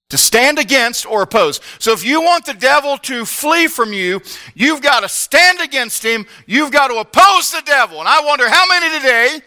To 0.10 0.18
stand 0.18 0.60
against 0.60 1.06
or 1.06 1.24
oppose. 1.24 1.60
So 1.80 1.92
if 1.92 2.06
you 2.06 2.22
want 2.22 2.46
the 2.46 2.54
devil 2.54 2.98
to 3.00 3.26
flee 3.26 3.68
from 3.68 3.94
you, 3.94 4.22
you've 4.54 4.82
got 4.82 5.02
to 5.02 5.10
stand 5.10 5.60
against 5.60 6.04
him. 6.04 6.26
You've 6.46 6.72
got 6.72 6.90
to 6.90 6.96
oppose 6.96 7.52
the 7.52 7.64
devil. 7.66 8.00
And 8.00 8.08
I 8.08 8.24
wonder 8.24 8.48
how 8.48 8.66
many 8.68 8.98
today 8.98 9.42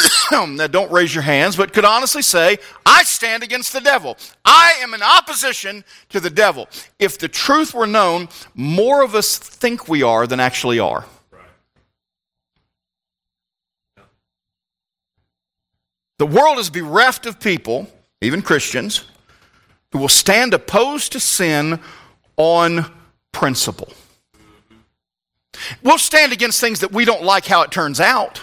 that 0.56 0.70
don't 0.70 0.90
raise 0.90 1.14
your 1.14 1.22
hands, 1.22 1.56
but 1.56 1.72
could 1.72 1.84
honestly 1.84 2.22
say, 2.22 2.58
I 2.86 3.02
stand 3.04 3.42
against 3.42 3.72
the 3.72 3.80
devil. 3.80 4.16
I 4.44 4.74
am 4.80 4.94
in 4.94 5.02
opposition 5.02 5.84
to 6.10 6.20
the 6.20 6.30
devil. 6.30 6.68
If 6.98 7.18
the 7.18 7.28
truth 7.28 7.74
were 7.74 7.86
known, 7.86 8.28
more 8.54 9.02
of 9.02 9.14
us 9.14 9.38
think 9.38 9.88
we 9.88 10.02
are 10.02 10.26
than 10.26 10.40
actually 10.40 10.78
are. 10.78 11.04
The 16.18 16.26
world 16.26 16.58
is 16.58 16.68
bereft 16.68 17.24
of 17.24 17.40
people, 17.40 17.88
even 18.20 18.42
Christians, 18.42 19.04
who 19.92 19.98
will 19.98 20.08
stand 20.08 20.52
opposed 20.52 21.12
to 21.12 21.20
sin 21.20 21.80
on 22.36 22.92
principle. 23.32 23.92
We'll 25.82 25.98
stand 25.98 26.32
against 26.32 26.60
things 26.60 26.80
that 26.80 26.92
we 26.92 27.04
don't 27.04 27.22
like 27.22 27.46
how 27.46 27.62
it 27.62 27.70
turns 27.70 28.00
out. 28.00 28.42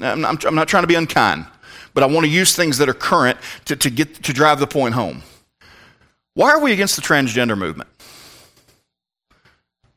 I'm 0.00 0.20
not, 0.20 0.44
I'm 0.44 0.54
not 0.54 0.68
trying 0.68 0.82
to 0.82 0.88
be 0.88 0.94
unkind, 0.94 1.46
but 1.94 2.02
I 2.02 2.06
want 2.06 2.24
to 2.24 2.30
use 2.30 2.54
things 2.54 2.78
that 2.78 2.88
are 2.88 2.94
current 2.94 3.38
to, 3.66 3.76
to, 3.76 3.90
get, 3.90 4.22
to 4.24 4.32
drive 4.32 4.60
the 4.60 4.66
point 4.66 4.94
home. 4.94 5.22
Why 6.34 6.50
are 6.50 6.60
we 6.60 6.72
against 6.72 6.96
the 6.96 7.02
transgender 7.02 7.56
movement? 7.56 7.88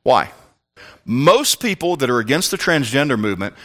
Why? 0.03 0.31
Most 1.05 1.59
people 1.59 1.95
that 1.97 2.09
are 2.09 2.19
against 2.19 2.51
the 2.51 2.57
transgender 2.57 3.19
movement 3.19 3.55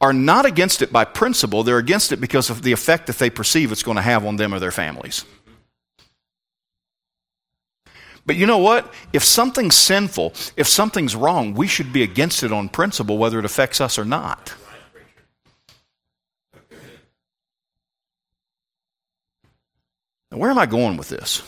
are 0.00 0.12
not 0.12 0.46
against 0.46 0.80
it 0.80 0.92
by 0.92 1.04
principle, 1.04 1.62
they're 1.62 1.78
against 1.78 2.12
it 2.12 2.20
because 2.20 2.48
of 2.48 2.62
the 2.62 2.72
effect 2.72 3.06
that 3.06 3.18
they 3.18 3.28
perceive 3.30 3.70
it's 3.70 3.82
going 3.82 3.96
to 3.96 4.02
have 4.02 4.24
on 4.24 4.36
them 4.36 4.54
or 4.54 4.58
their 4.58 4.70
families. 4.70 5.24
But 8.24 8.36
you 8.36 8.46
know 8.46 8.58
what? 8.58 8.92
If 9.12 9.24
something's 9.24 9.74
sinful, 9.74 10.34
if 10.56 10.68
something's 10.68 11.16
wrong, 11.16 11.54
we 11.54 11.66
should 11.66 11.92
be 11.92 12.02
against 12.02 12.42
it 12.42 12.52
on 12.52 12.68
principle, 12.68 13.18
whether 13.18 13.38
it 13.38 13.44
affects 13.44 13.80
us 13.80 13.98
or 13.98 14.04
not. 14.04 14.54
Now, 20.30 20.38
where 20.38 20.50
am 20.50 20.58
I 20.58 20.66
going 20.66 20.96
with 20.96 21.08
this? 21.08 21.42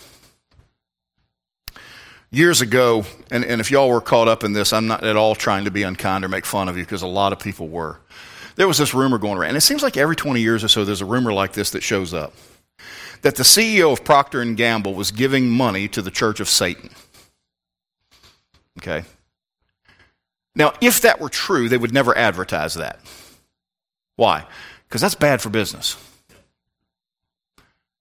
Years 2.30 2.60
ago, 2.60 3.04
and, 3.30 3.44
and 3.44 3.60
if 3.60 3.70
y'all 3.70 3.90
were 3.90 4.00
caught 4.00 4.26
up 4.26 4.42
in 4.42 4.54
this, 4.54 4.72
I'm 4.72 4.86
not 4.86 5.04
at 5.04 5.16
all 5.16 5.34
trying 5.34 5.66
to 5.66 5.70
be 5.70 5.82
unkind 5.82 6.24
or 6.24 6.28
make 6.28 6.46
fun 6.46 6.68
of 6.68 6.76
you 6.76 6.82
because 6.82 7.02
a 7.02 7.06
lot 7.06 7.32
of 7.32 7.38
people 7.38 7.68
were 7.68 7.98
there 8.56 8.68
was 8.68 8.78
this 8.78 8.94
rumor 8.94 9.18
going 9.18 9.38
around. 9.38 9.50
And 9.50 9.56
it 9.56 9.62
seems 9.62 9.82
like 9.82 9.96
every 9.96 10.16
20 10.16 10.40
years 10.40 10.64
or 10.64 10.68
so 10.68 10.84
there's 10.84 11.00
a 11.00 11.06
rumor 11.06 11.32
like 11.32 11.52
this 11.52 11.70
that 11.70 11.82
shows 11.82 12.12
up. 12.12 12.34
That 13.22 13.36
the 13.36 13.44
CEO 13.44 13.92
of 13.92 14.04
Procter 14.04 14.40
and 14.40 14.56
Gamble 14.56 14.94
was 14.94 15.10
giving 15.10 15.48
money 15.48 15.88
to 15.88 16.02
the 16.02 16.10
Church 16.10 16.40
of 16.40 16.48
Satan. 16.48 16.90
Okay? 18.78 19.04
Now, 20.54 20.74
if 20.80 21.00
that 21.02 21.20
were 21.20 21.28
true, 21.28 21.68
they 21.68 21.78
would 21.78 21.94
never 21.94 22.16
advertise 22.16 22.74
that. 22.74 22.98
Why? 24.16 24.44
Because 24.88 25.00
that's 25.00 25.14
bad 25.14 25.40
for 25.40 25.48
business. 25.48 25.96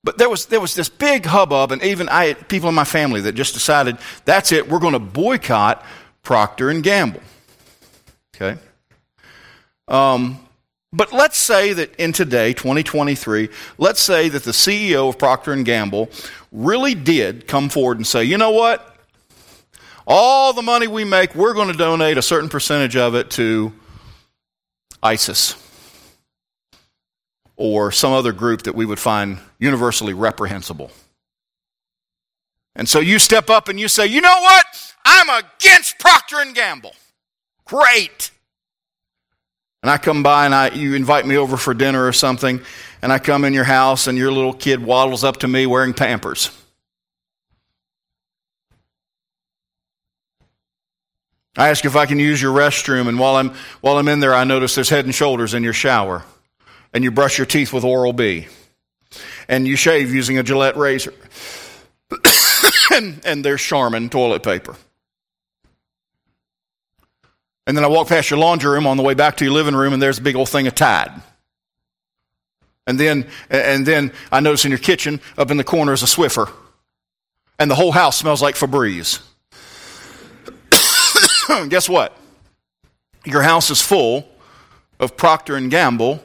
But 0.04 0.18
there 0.18 0.30
was, 0.30 0.48
there 0.48 0.60
was 0.60 0.74
this 0.74 0.90
big 0.90 1.26
hubbub, 1.26 1.72
and 1.72 1.84
even 1.84 2.10
I, 2.10 2.34
people 2.34 2.70
in 2.70 2.76
my 2.76 2.84
family 2.84 3.22
that 3.22 3.34
just 3.34 3.54
decided, 3.54 3.98
that's 4.26 4.52
it, 4.52 4.68
we're 4.68 4.80
going 4.80 4.94
to 4.94 5.00
boycott 5.00 5.86
Procter 6.24 6.70
and 6.70 6.84
Gamble. 6.84 7.22
Okay? 8.36 8.60
Um, 9.88 10.40
but 10.92 11.14
let's 11.14 11.38
say 11.38 11.74
that 11.74 11.96
in 11.98 12.14
today, 12.14 12.54
2023, 12.54 13.50
let's 13.78 14.02
say 14.02 14.28
that 14.30 14.44
the 14.44 14.52
CEO 14.52 15.08
of 15.08 15.20
Procter 15.20 15.54
and 15.54 15.66
Gamble 15.66 16.10
really 16.52 16.96
did 16.96 17.48
come 17.48 17.70
forward 17.70 17.98
and 17.98 18.08
say, 18.08 18.24
you 18.24 18.38
know 18.38 18.52
what? 18.52 18.88
All 20.08 20.52
the 20.52 20.64
money 20.64 20.88
we 20.88 21.04
make, 21.04 21.36
we're 21.36 21.54
going 21.54 21.72
to 21.72 21.78
donate 21.78 22.18
a 22.18 22.24
certain 22.24 22.50
percentage 22.50 22.96
of 22.96 23.14
it 23.14 23.30
to 23.32 23.72
ISIS 25.04 25.56
or 27.62 27.92
some 27.92 28.12
other 28.12 28.32
group 28.34 28.64
that 28.64 28.76
we 28.76 28.86
would 28.86 29.00
find 29.00 29.40
universally 29.60 30.14
reprehensible. 30.14 30.92
And 32.76 32.88
so 32.88 33.00
you 33.00 33.20
step 33.20 33.50
up 33.50 33.68
and 33.68 33.80
you 33.80 33.88
say, 33.88 34.08
"You 34.08 34.22
know 34.22 34.40
what? 34.42 34.66
I'm 35.06 35.30
against 35.30 36.00
Procter 36.00 36.40
and 36.40 36.56
Gamble." 36.56 36.96
Great 37.66 38.32
and 39.84 39.90
I 39.90 39.98
come 39.98 40.22
by 40.22 40.46
and 40.46 40.54
I, 40.54 40.70
you 40.70 40.94
invite 40.94 41.26
me 41.26 41.38
over 41.38 41.58
for 41.58 41.74
dinner 41.74 42.06
or 42.06 42.14
something, 42.14 42.62
and 43.02 43.12
I 43.12 43.18
come 43.18 43.44
in 43.44 43.54
your 43.54 43.64
house 43.64 44.08
and 44.08 44.18
your 44.18 44.32
little 44.32 44.54
kid 44.54 44.84
waddles 44.84 45.24
up 45.24 45.38
to 45.38 45.48
me 45.48 45.66
wearing 45.66 45.94
Pampers. 45.94 46.52
I 51.58 51.70
ask 51.70 51.84
if 51.84 51.96
I 51.96 52.06
can 52.06 52.20
use 52.20 52.42
your 52.42 52.54
restroom, 52.54 53.08
and 53.08 53.20
while 53.20 53.36
I'm, 53.36 53.54
while 53.82 53.98
I'm 53.98 54.08
in 54.08 54.20
there, 54.20 54.34
I 54.34 54.44
notice 54.46 54.76
there's 54.76 54.90
head 54.90 55.06
and 55.06 55.14
shoulders 55.14 55.54
in 55.54 55.64
your 55.64 55.74
shower, 55.74 56.24
and 56.94 57.04
you 57.04 57.12
brush 57.12 57.38
your 57.38 57.48
teeth 57.48 57.74
with 57.74 57.84
Oral 57.84 58.14
B, 58.14 58.48
and 59.48 59.68
you 59.68 59.76
shave 59.76 60.14
using 60.14 60.38
a 60.38 60.44
Gillette 60.44 60.78
razor, 60.78 61.14
and, 62.94 63.22
and 63.26 63.46
there's 63.46 63.62
Charmin 63.62 64.10
toilet 64.10 64.44
paper. 64.44 64.76
And 67.68 67.78
then 67.78 67.84
I 67.84 67.88
walk 67.88 68.08
past 68.08 68.30
your 68.30 68.40
laundry 68.40 68.72
room 68.72 68.88
on 68.88 68.98
the 68.98 69.04
way 69.04 69.14
back 69.14 69.38
to 69.38 69.46
your 69.46 69.54
living 69.54 69.76
room, 69.76 69.94
and 69.94 70.02
there's 70.02 70.18
a 70.18 70.22
big 70.22 70.36
old 70.36 70.50
thing 70.50 70.68
of 70.68 70.76
Tide. 70.76 71.22
And 72.88 73.00
then, 73.00 73.28
and 73.50 73.86
then 73.86 74.12
I 74.32 74.40
notice 74.40 74.66
in 74.66 74.72
your 74.72 74.80
kitchen, 74.80 75.22
up 75.38 75.52
in 75.52 75.58
the 75.58 75.64
corner 75.64 75.94
is 75.94 76.02
a 76.04 76.08
Swiffer. 76.08 76.52
And 77.60 77.70
the 77.70 77.76
whole 77.76 77.92
house 77.92 78.18
smells 78.18 78.42
like 78.42 78.56
Febreze. 78.56 79.22
Guess 81.70 81.88
what? 81.88 82.18
Your 83.24 83.44
house 83.44 83.70
is 83.70 83.82
full 83.82 84.28
of 85.00 85.16
Procter 85.16 85.56
and 85.56 85.70
Gamble 85.70 86.24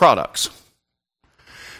products. 0.00 0.48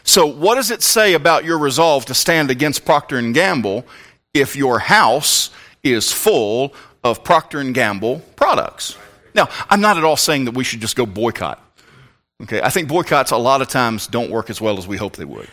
So, 0.02 0.26
what 0.26 0.56
does 0.56 0.70
it 0.70 0.82
say 0.82 1.14
about 1.14 1.42
your 1.42 1.56
resolve 1.56 2.04
to 2.04 2.14
stand 2.14 2.50
against 2.50 2.84
Procter 2.84 3.16
and 3.16 3.32
Gamble 3.32 3.86
if 4.34 4.56
your 4.56 4.78
house 4.78 5.48
is 5.82 6.12
full 6.12 6.74
of 7.02 7.24
Procter 7.24 7.60
and 7.60 7.74
Gamble 7.74 8.18
products? 8.36 8.98
Now, 9.34 9.48
I'm 9.70 9.80
not 9.80 9.96
at 9.96 10.04
all 10.04 10.18
saying 10.18 10.44
that 10.44 10.54
we 10.54 10.64
should 10.64 10.82
just 10.82 10.96
go 10.96 11.06
boycott. 11.06 11.64
Okay, 12.42 12.60
I 12.60 12.68
think 12.68 12.88
boycotts 12.88 13.30
a 13.30 13.38
lot 13.38 13.62
of 13.62 13.68
times 13.68 14.06
don't 14.06 14.30
work 14.30 14.50
as 14.50 14.60
well 14.60 14.76
as 14.76 14.86
we 14.86 14.98
hope 14.98 15.16
they 15.16 15.24
would. 15.24 15.48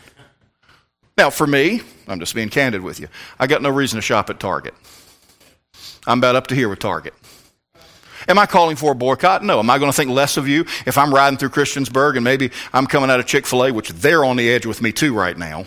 Now, 1.18 1.30
for 1.30 1.48
me, 1.48 1.80
I'm 2.06 2.20
just 2.20 2.36
being 2.36 2.50
candid 2.50 2.82
with 2.82 3.00
you. 3.00 3.08
I 3.40 3.48
got 3.48 3.62
no 3.62 3.70
reason 3.70 3.96
to 3.96 4.02
shop 4.02 4.30
at 4.30 4.42
Target. 4.42 4.74
I'm 6.06 6.18
about 6.18 6.36
up 6.36 6.48
to 6.48 6.56
here 6.56 6.68
with 6.68 6.80
Target. 6.80 7.14
Am 8.28 8.38
I 8.38 8.46
calling 8.46 8.76
for 8.76 8.92
a 8.92 8.96
boycott? 8.96 9.44
No. 9.44 9.60
Am 9.60 9.70
I 9.70 9.78
going 9.78 9.92
to 9.92 9.96
think 9.96 10.12
less 10.12 10.38
of 10.38 10.48
you 10.48 10.62
if 10.86 10.98
I'm 10.98 11.14
riding 11.14 11.38
through 11.38 11.50
Christiansburg 11.50 12.16
and 12.16 12.24
maybe 12.24 12.52
I'm 12.74 12.86
coming 12.86 13.10
out 13.10 13.20
of 13.20 13.26
Chick 13.26 13.46
fil 13.46 13.66
A, 13.66 13.72
which 13.72 13.90
they're 13.90 14.26
on 14.26 14.36
the 14.36 14.50
edge 14.50 14.66
with 14.66 14.82
me 14.82 14.92
too 14.92 15.14
right 15.14 15.38
now? 15.38 15.66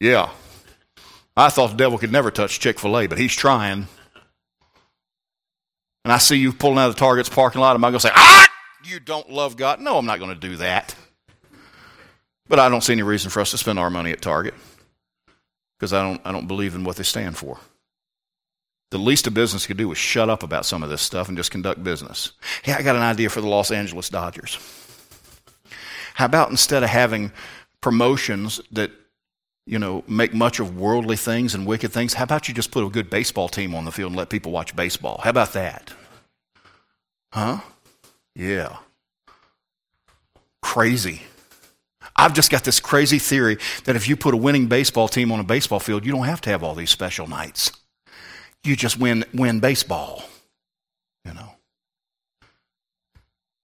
Yeah. 0.00 0.30
I 1.36 1.48
thought 1.48 1.70
the 1.70 1.76
devil 1.76 1.98
could 1.98 2.12
never 2.12 2.30
touch 2.30 2.60
Chick 2.60 2.78
fil 2.78 2.98
A, 2.98 3.06
but 3.06 3.18
he's 3.18 3.34
trying. 3.34 3.88
And 6.04 6.12
I 6.12 6.18
see 6.18 6.36
you 6.36 6.52
pulling 6.52 6.78
out 6.78 6.88
of 6.88 6.94
the 6.94 7.00
Target's 7.00 7.28
parking 7.28 7.60
lot. 7.60 7.74
Am 7.74 7.84
I 7.84 7.90
going 7.90 8.00
to 8.00 8.08
say, 8.08 8.12
ah, 8.14 8.48
you 8.84 9.00
don't 9.00 9.30
love 9.30 9.56
God? 9.56 9.80
No, 9.80 9.98
I'm 9.98 10.06
not 10.06 10.18
going 10.18 10.34
to 10.34 10.48
do 10.48 10.56
that. 10.56 10.94
But 12.48 12.58
I 12.58 12.68
don't 12.68 12.82
see 12.82 12.94
any 12.94 13.02
reason 13.02 13.30
for 13.30 13.40
us 13.40 13.50
to 13.50 13.58
spend 13.58 13.78
our 13.78 13.90
money 13.90 14.10
at 14.10 14.22
Target 14.22 14.54
because 15.78 15.92
I 15.92 16.02
don't, 16.02 16.20
I 16.24 16.32
don't 16.32 16.46
believe 16.46 16.74
in 16.74 16.84
what 16.84 16.96
they 16.96 17.02
stand 17.02 17.36
for. 17.36 17.58
The 18.90 18.98
least 18.98 19.26
a 19.26 19.30
business 19.30 19.66
could 19.66 19.76
do 19.76 19.88
was 19.88 19.98
shut 19.98 20.30
up 20.30 20.42
about 20.42 20.64
some 20.64 20.82
of 20.82 20.88
this 20.88 21.02
stuff 21.02 21.28
and 21.28 21.36
just 21.36 21.50
conduct 21.50 21.84
business. 21.84 22.32
Hey, 22.62 22.72
I 22.72 22.82
got 22.82 22.96
an 22.96 23.02
idea 23.02 23.28
for 23.28 23.40
the 23.40 23.48
Los 23.48 23.70
Angeles 23.70 24.08
Dodgers. 24.08 24.58
How 26.14 26.24
about 26.24 26.50
instead 26.50 26.82
of 26.82 26.88
having 26.88 27.32
promotions 27.80 28.60
that 28.72 28.90
you 29.66 29.78
know 29.78 30.02
make 30.08 30.32
much 30.32 30.58
of 30.58 30.78
worldly 30.78 31.16
things 31.16 31.54
and 31.54 31.66
wicked 31.66 31.92
things, 31.92 32.14
how 32.14 32.24
about 32.24 32.48
you 32.48 32.54
just 32.54 32.70
put 32.70 32.84
a 32.84 32.88
good 32.88 33.10
baseball 33.10 33.48
team 33.48 33.74
on 33.74 33.84
the 33.84 33.92
field 33.92 34.12
and 34.12 34.16
let 34.16 34.30
people 34.30 34.52
watch 34.52 34.74
baseball? 34.74 35.20
How 35.22 35.30
about 35.30 35.52
that? 35.52 35.92
Huh? 37.32 37.60
Yeah. 38.34 38.78
Crazy. 40.62 41.22
I've 42.16 42.32
just 42.32 42.50
got 42.50 42.64
this 42.64 42.80
crazy 42.80 43.18
theory 43.18 43.58
that 43.84 43.94
if 43.94 44.08
you 44.08 44.16
put 44.16 44.34
a 44.34 44.36
winning 44.36 44.66
baseball 44.66 45.08
team 45.08 45.30
on 45.30 45.38
a 45.38 45.44
baseball 45.44 45.78
field, 45.78 46.04
you 46.04 46.10
don't 46.10 46.26
have 46.26 46.40
to 46.42 46.50
have 46.50 46.64
all 46.64 46.74
these 46.74 46.90
special 46.90 47.28
nights. 47.28 47.70
You 48.64 48.76
just 48.76 48.98
win, 48.98 49.24
win 49.32 49.60
baseball. 49.60 50.24
You 51.24 51.34
know. 51.34 51.52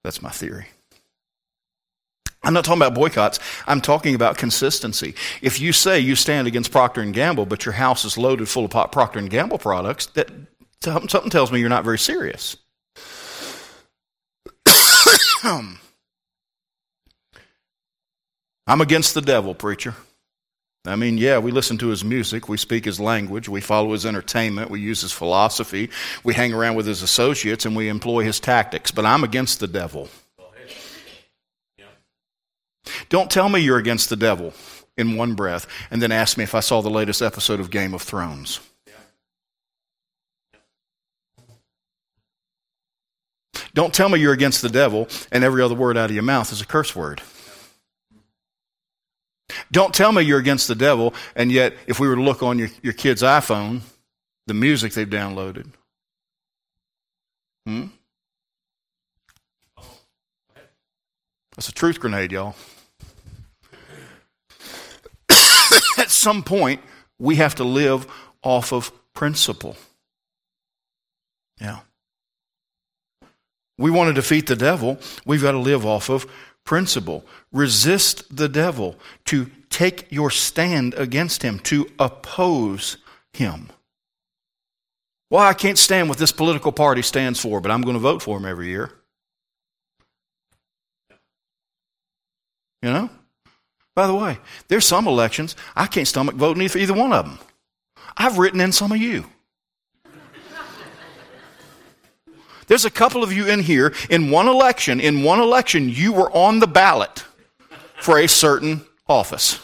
That's 0.03 0.23
my 0.23 0.31
theory. 0.31 0.67
I'm 2.45 2.53
not 2.53 2.65
talking 2.65 2.83
about 2.83 2.95
boycotts. 2.95 3.41
I'm 3.67 3.81
talking 3.81 4.15
about 4.15 4.37
consistency. 4.37 5.15
If 5.41 5.61
you 5.61 5.73
say 5.73 5.99
you 5.99 6.15
stand 6.15 6.47
against 6.47 6.71
Procter 6.71 7.01
and 7.01 7.15
Gamble, 7.15 7.47
but 7.47 7.65
your 7.65 7.73
house 7.73 8.05
is 8.05 8.19
loaded 8.19 8.49
full 8.49 8.67
of 8.67 8.71
Procter 8.93 9.19
and 9.19 9.31
Gamble 9.31 9.59
products, 9.59 10.07
that 10.07 10.29
something 10.83 11.31
tells 11.31 11.51
me 11.51 11.61
you're 11.61 11.71
not 11.71 11.85
very 11.85 11.99
serious. 11.99 12.59
I'm 18.67 18.81
against 18.81 19.15
the 19.15 19.23
devil, 19.23 19.55
preacher. 19.55 19.95
I 20.87 20.97
mean, 20.97 21.17
yeah, 21.17 21.39
we 21.39 21.51
listen 21.51 21.79
to 21.79 21.89
his 21.89 22.05
music, 22.05 22.49
we 22.49 22.59
speak 22.59 22.85
his 22.85 23.01
language, 23.01 23.49
we 23.49 23.63
follow 23.63 23.93
his 23.93 24.05
entertainment, 24.05 24.71
we 24.71 24.81
use 24.81 25.01
his 25.01 25.13
philosophy, 25.13 25.89
we 26.23 26.35
hang 26.35 26.53
around 26.53 26.75
with 26.75 26.87
his 26.87 27.03
associates, 27.03 27.65
and 27.65 27.75
we 27.75 27.89
employ 27.89 28.23
his 28.23 28.39
tactics. 28.39 28.91
But 28.91 29.07
I'm 29.07 29.25
against 29.25 29.61
the 29.61 29.67
devil. 29.67 30.11
Don't 33.09 33.31
tell 33.31 33.49
me 33.49 33.61
you're 33.61 33.79
against 33.79 34.11
the 34.11 34.17
devil 34.17 34.53
in 34.97 35.17
one 35.17 35.35
breath 35.35 35.67
and 35.91 36.03
then 36.03 36.13
ask 36.13 36.37
me 36.37 36.45
if 36.45 36.55
I 36.55 36.61
saw 36.61 36.81
the 36.81 36.91
latest 36.91 37.23
episode 37.23 37.61
of 37.61 37.71
Game 37.71 37.95
of 37.95 38.03
Thrones. 38.03 38.61
Don't 43.73 43.93
tell 43.93 44.09
me 44.09 44.21
you're 44.21 44.33
against 44.33 44.63
the 44.63 44.69
devil 44.69 45.09
and 45.33 45.43
every 45.43 45.63
other 45.63 45.75
word 45.75 45.97
out 45.97 46.11
of 46.11 46.15
your 46.15 46.23
mouth 46.23 46.53
is 46.53 46.61
a 46.61 46.67
curse 46.67 46.95
word. 46.95 47.21
Don't 49.71 49.95
tell 49.95 50.13
me 50.13 50.23
you're 50.23 50.39
against 50.39 50.69
the 50.69 50.75
devil, 50.75 51.15
and 51.37 51.53
yet, 51.53 51.75
if 51.87 52.01
we 52.01 52.09
were 52.09 52.17
to 52.17 52.23
look 52.23 52.43
on 52.43 52.59
your, 52.59 52.69
your 52.83 52.93
kid's 52.93 53.23
iPhone, 53.23 53.81
the 54.47 54.55
music 54.55 54.93
they've 54.93 55.09
downloaded. 55.09 55.67
Hmm? 57.67 57.87
That's 61.57 61.69
a 61.69 61.73
truth 61.73 62.01
grenade, 62.01 62.33
y'all. 62.33 62.57
At 65.99 66.11
some 66.11 66.43
point, 66.43 66.81
we 67.19 67.37
have 67.37 67.55
to 67.57 67.65
live 67.65 68.07
off 68.43 68.73
of 68.73 68.93
principle. 69.13 69.77
Yeah. 71.61 71.81
We 73.79 73.91
want 73.91 74.09
to 74.09 74.15
defeat 74.15 74.47
the 74.47 74.57
devil, 74.57 74.99
we've 75.25 75.43
got 75.43 75.53
to 75.53 75.59
live 75.59 75.85
off 75.85 76.09
of 76.09 76.27
principle. 76.65 77.25
Resist 77.53 78.35
the 78.35 78.49
devil, 78.49 78.97
to 79.27 79.51
take 79.71 80.11
your 80.11 80.31
stand 80.31 80.95
against 80.95 81.43
him, 81.43 81.59
to 81.61 81.91
oppose 81.99 82.97
him. 83.33 83.71
Well, 85.31 85.43
I 85.43 85.55
can't 85.55 85.79
stand 85.79 86.09
what 86.09 86.19
this 86.19 86.33
political 86.33 86.73
party 86.73 87.03
stands 87.03 87.41
for, 87.41 87.61
but 87.61 87.71
I'm 87.71 87.83
going 87.83 87.95
to 87.95 88.01
vote 88.01 88.23
for 88.23 88.37
him 88.37 88.45
every 88.45 88.69
year. 88.69 88.91
You 92.83 92.93
know? 92.93 93.11
By 93.95 94.07
the 94.07 94.15
way, 94.15 94.39
there's 94.69 94.85
some 94.85 95.07
elections 95.07 95.57
I 95.75 95.87
can't 95.87 96.07
stomach 96.09 96.35
voting 96.35 96.69
for 96.69 96.79
either 96.79 96.95
one 96.95 97.13
of 97.13 97.25
them. 97.25 97.39
I've 98.17 98.39
written 98.39 98.61
in 98.61 98.73
some 98.73 98.93
of 98.93 98.99
you. 98.99 99.27
There's 102.67 102.85
a 102.85 102.91
couple 102.91 103.23
of 103.23 103.33
you 103.33 103.47
in 103.47 103.61
here, 103.61 103.95
in 104.11 104.31
one 104.31 104.49
election, 104.49 105.01
in 105.01 105.23
one 105.23 105.41
election, 105.41 105.89
you 105.89 106.13
were 106.13 106.31
on 106.33 106.61
the 106.61 106.67
ballot 106.67 107.25
for 108.01 108.19
a 108.19 108.27
certain 108.27 108.85
office. 109.09 109.61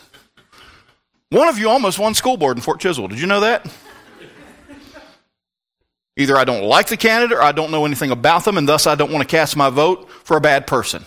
One 1.31 1.49
of 1.49 1.59
you 1.59 1.69
almost 1.69 1.99
won 1.99 2.15
school 2.15 2.37
board 2.37 2.57
in 2.57 2.63
Fort 2.63 2.81
Chiswell. 2.81 3.09
Did 3.09 3.21
you 3.21 3.27
know 3.27 3.41
that? 3.41 3.71
Either 6.17 6.37
I 6.37 6.45
don't 6.45 6.65
like 6.65 6.89
the 6.89 6.97
candidate 6.97 7.39
or 7.39 7.43
I 7.43 7.53
don't 7.53 7.71
know 7.71 7.87
anything 7.87 8.11
about 8.11 8.45
them, 8.45 8.59
and 8.59 8.69
thus 8.69 8.87
I 8.87 8.95
don't 8.95 9.13
want 9.13 9.27
to 9.27 9.37
cast 9.37 9.57
my 9.57 9.71
vote 9.71 10.11
for 10.11 10.37
a 10.37 10.41
bad 10.41 10.67
person. 10.67 11.05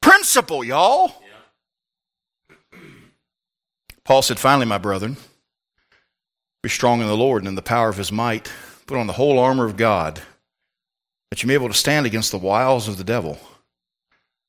Principle, 0.00 0.64
y'all. 0.64 1.12
Paul 4.04 4.22
said, 4.22 4.38
Finally, 4.38 4.66
my 4.66 4.78
brethren, 4.78 5.16
be 6.62 6.68
strong 6.68 7.00
in 7.00 7.08
the 7.08 7.16
Lord 7.16 7.42
and 7.42 7.48
in 7.48 7.54
the 7.56 7.62
power 7.62 7.88
of 7.88 7.96
his 7.96 8.12
might. 8.12 8.50
Put 8.86 8.98
on 8.98 9.08
the 9.08 9.12
whole 9.12 9.40
armor 9.40 9.64
of 9.64 9.76
God 9.76 10.22
that 11.30 11.42
you 11.42 11.46
may 11.46 11.52
be 11.52 11.64
able 11.64 11.68
to 11.68 11.74
stand 11.74 12.06
against 12.06 12.30
the 12.30 12.38
wiles 12.38 12.88
of 12.88 12.98
the 12.98 13.04
devil. 13.04 13.38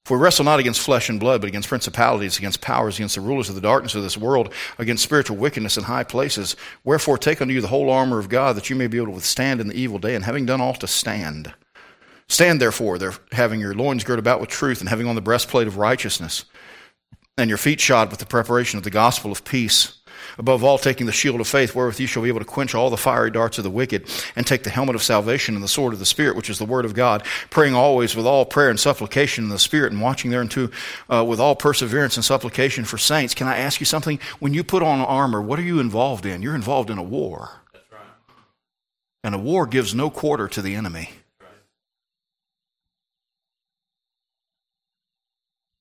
For 0.06 0.18
we 0.18 0.24
wrestle 0.24 0.46
not 0.46 0.60
against 0.60 0.80
flesh 0.80 1.10
and 1.10 1.20
blood, 1.20 1.42
but 1.42 1.50
against 1.50 1.68
principalities, 1.68 2.38
against 2.38 2.62
powers, 2.62 2.98
against 2.98 3.16
the 3.16 3.22
rulers 3.22 3.50
of 3.50 3.56
the 3.56 3.62
darkness 3.62 3.94
of 3.94 4.04
this 4.04 4.18
world, 4.18 4.54
against 4.78 5.04
spiritual 5.04 5.36
wickedness 5.36 5.76
in 5.76 5.84
high 5.84 6.06
places. 6.06 6.56
Wherefore, 6.86 7.18
take 7.18 7.42
unto 7.42 7.54
you 7.54 7.60
the 7.60 7.68
whole 7.68 7.90
armor 7.90 8.18
of 8.18 8.30
God, 8.30 8.56
that 8.56 8.70
you 8.70 8.76
may 8.78 8.88
be 8.88 8.96
able 8.96 9.08
to 9.08 9.16
withstand 9.16 9.60
in 9.60 9.68
the 9.68 9.76
evil 9.76 10.00
day, 10.00 10.16
and 10.16 10.24
having 10.24 10.46
done 10.46 10.62
all 10.62 10.76
to 10.76 10.88
stand. 10.88 11.54
Stand 12.30 12.62
therefore, 12.62 12.98
there, 12.98 13.16
having 13.34 13.60
your 13.60 13.74
loins 13.74 14.06
girt 14.06 14.18
about 14.18 14.40
with 14.40 14.50
truth, 14.50 14.80
and 14.80 14.88
having 14.88 15.08
on 15.08 15.16
the 15.16 15.22
breastplate 15.22 15.68
of 15.68 15.78
righteousness, 15.78 16.46
and 17.38 17.50
your 17.50 17.58
feet 17.58 17.82
shod 17.82 18.10
with 18.10 18.20
the 18.20 18.26
preparation 18.26 18.78
of 18.78 18.86
the 18.86 18.90
gospel 18.90 19.30
of 19.30 19.44
peace 19.44 19.97
Above 20.38 20.64
all, 20.64 20.78
taking 20.78 21.06
the 21.06 21.12
shield 21.12 21.42
of 21.42 21.48
faith, 21.48 21.74
wherewith 21.74 22.00
you 22.00 22.08
shall 22.08 22.24
be 22.24 22.30
able 22.30 22.40
to 22.40 22.46
quench 22.46 22.76
all 22.76 22.90
the 22.90 22.98
fiery 22.98 23.32
darts 23.32 23.58
of 23.58 23.64
the 23.64 23.70
wicked, 23.70 24.08
and 24.36 24.46
take 24.46 24.64
the 24.64 24.70
helmet 24.70 24.96
of 24.96 25.02
salvation 25.02 25.56
and 25.56 25.64
the 25.64 25.68
sword 25.68 25.94
of 25.94 26.00
the 26.00 26.06
Spirit, 26.06 26.36
which 26.36 26.50
is 26.50 26.60
the 26.60 26.66
word 26.66 26.86
of 26.86 26.94
God, 26.94 27.24
praying 27.50 27.74
always 27.74 28.16
with 28.16 28.26
all 28.26 28.46
prayer 28.46 28.70
and 28.70 28.80
supplication 28.80 29.46
in 29.46 29.50
the 29.50 29.60
Spirit, 29.60 29.92
and 29.92 30.02
watching 30.02 30.32
thereunto 30.32 30.70
uh, 31.10 31.24
with 31.24 31.40
all 31.40 31.56
perseverance 31.56 32.18
and 32.18 32.26
supplication 32.26 32.86
for 32.86 32.98
saints. 32.98 33.34
Can 33.34 33.48
I 33.48 33.58
ask 33.58 33.80
you 33.80 33.86
something? 33.86 34.20
When 34.40 34.54
you 34.54 34.64
put 34.64 34.84
on 34.84 35.00
armor, 35.00 35.42
what 35.42 35.60
are 35.60 35.64
you 35.64 35.80
involved 35.80 36.26
in? 36.26 36.42
You're 36.42 36.56
involved 36.56 36.90
in 36.90 36.98
a 36.98 37.04
war. 37.04 37.62
That's 37.74 37.92
right. 37.92 38.02
And 39.24 39.34
a 39.34 39.40
war 39.40 39.66
gives 39.66 39.96
no 39.96 40.10
quarter 40.10 40.48
to 40.48 40.62
the 40.62 40.76
enemy. 40.76 41.10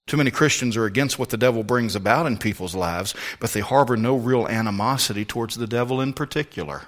Too 0.07 0.17
many 0.17 0.31
Christians 0.31 0.77
are 0.77 0.85
against 0.85 1.19
what 1.19 1.31
the 1.31 1.37
devil 1.37 1.65
brings 1.65 1.97
about 1.97 2.27
in 2.27 2.39
people's 2.39 2.77
lives, 2.77 3.15
but 3.41 3.53
they 3.53 3.61
harbor 3.61 3.97
no 3.97 4.15
real 4.15 4.47
animosity 4.47 5.25
towards 5.25 5.57
the 5.57 5.67
devil 5.67 6.01
in 6.01 6.13
particular. 6.13 6.83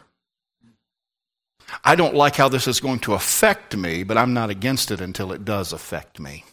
I 1.85 1.97
don't 1.97 2.15
like 2.15 2.37
how 2.37 2.49
this 2.49 2.69
is 2.69 2.81
going 2.81 3.01
to 3.01 3.15
affect 3.15 3.77
me, 3.77 4.03
but 4.05 4.17
I'm 4.17 4.33
not 4.35 4.51
against 4.51 4.91
it 4.91 5.01
until 5.01 5.33
it 5.33 5.45
does 5.45 5.73
affect 5.73 6.21
me. 6.21 6.45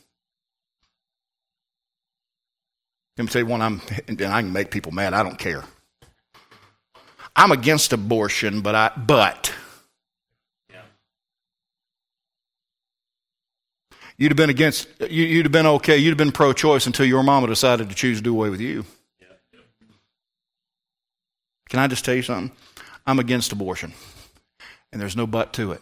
Let 3.17 3.25
me 3.25 3.30
tell 3.30 3.41
you 3.43 3.47
one, 3.47 3.62
I'm, 3.62 3.82
and 4.08 4.21
I 4.21 4.41
can 4.41 4.51
make 4.51 4.71
people 4.71 4.91
mad. 4.91 5.13
I 5.13 5.23
don't 5.23 5.39
care. 5.39 5.63
I'm 7.36 7.51
against 7.51 7.93
abortion, 7.93 8.62
but 8.62 8.75
I, 8.75 8.91
but. 8.97 9.54
You'd 14.17 14.32
have 14.32 14.38
been 14.38 14.49
against, 14.49 14.88
you, 15.10 15.38
would 15.38 15.45
have 15.45 15.51
been 15.51 15.65
okay, 15.65 15.97
you'd 15.97 16.12
have 16.12 16.17
been 16.17 16.32
pro 16.32 16.54
choice 16.54 16.86
until 16.86 17.06
your 17.06 17.23
mama 17.23 17.47
decided 17.47 17.89
to 17.89 17.95
choose 17.95 18.17
to 18.17 18.23
do 18.23 18.32
away 18.34 18.49
with 18.49 18.62
you. 18.62 18.86
Can 21.69 21.80
I 21.80 21.88
just 21.88 22.06
tell 22.06 22.15
you 22.15 22.21
something? 22.21 22.56
I'm 23.06 23.19
against 23.19 23.51
abortion, 23.51 23.93
and 24.91 25.01
there's 25.01 25.15
no 25.15 25.28
but 25.28 25.51
to 25.54 25.73
it. 25.73 25.82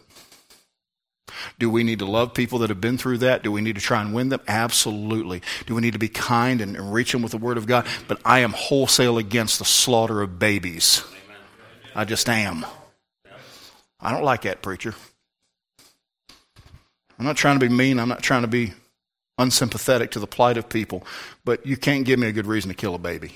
Do 1.58 1.70
we 1.70 1.84
need 1.84 2.00
to 2.00 2.06
love 2.06 2.34
people 2.34 2.58
that 2.60 2.70
have 2.70 2.80
been 2.80 2.98
through 2.98 3.18
that? 3.18 3.42
Do 3.42 3.52
we 3.52 3.60
need 3.60 3.76
to 3.76 3.80
try 3.80 4.00
and 4.00 4.14
win 4.14 4.30
them? 4.30 4.40
Absolutely. 4.48 5.42
Do 5.66 5.74
we 5.74 5.82
need 5.82 5.92
to 5.92 5.98
be 5.98 6.08
kind 6.08 6.60
and, 6.60 6.76
and 6.76 6.92
reach 6.92 7.12
them 7.12 7.22
with 7.22 7.32
the 7.32 7.38
Word 7.38 7.58
of 7.58 7.66
God? 7.66 7.86
But 8.08 8.20
I 8.24 8.40
am 8.40 8.52
wholesale 8.52 9.18
against 9.18 9.58
the 9.58 9.64
slaughter 9.64 10.22
of 10.22 10.38
babies. 10.38 11.04
I 11.94 12.04
just 12.04 12.28
am. 12.28 12.66
I 14.00 14.10
don't 14.10 14.24
like 14.24 14.42
that, 14.42 14.62
preacher. 14.62 14.94
I'm 17.24 17.28
not 17.28 17.38
trying 17.38 17.58
to 17.58 17.66
be 17.66 17.74
mean. 17.74 17.98
I'm 17.98 18.10
not 18.10 18.22
trying 18.22 18.42
to 18.42 18.48
be 18.48 18.74
unsympathetic 19.38 20.10
to 20.10 20.18
the 20.18 20.26
plight 20.26 20.58
of 20.58 20.68
people. 20.68 21.06
But 21.42 21.64
you 21.64 21.78
can't 21.78 22.04
give 22.04 22.18
me 22.18 22.26
a 22.26 22.32
good 22.32 22.44
reason 22.44 22.68
to 22.68 22.74
kill 22.74 22.94
a 22.94 22.98
baby. 22.98 23.32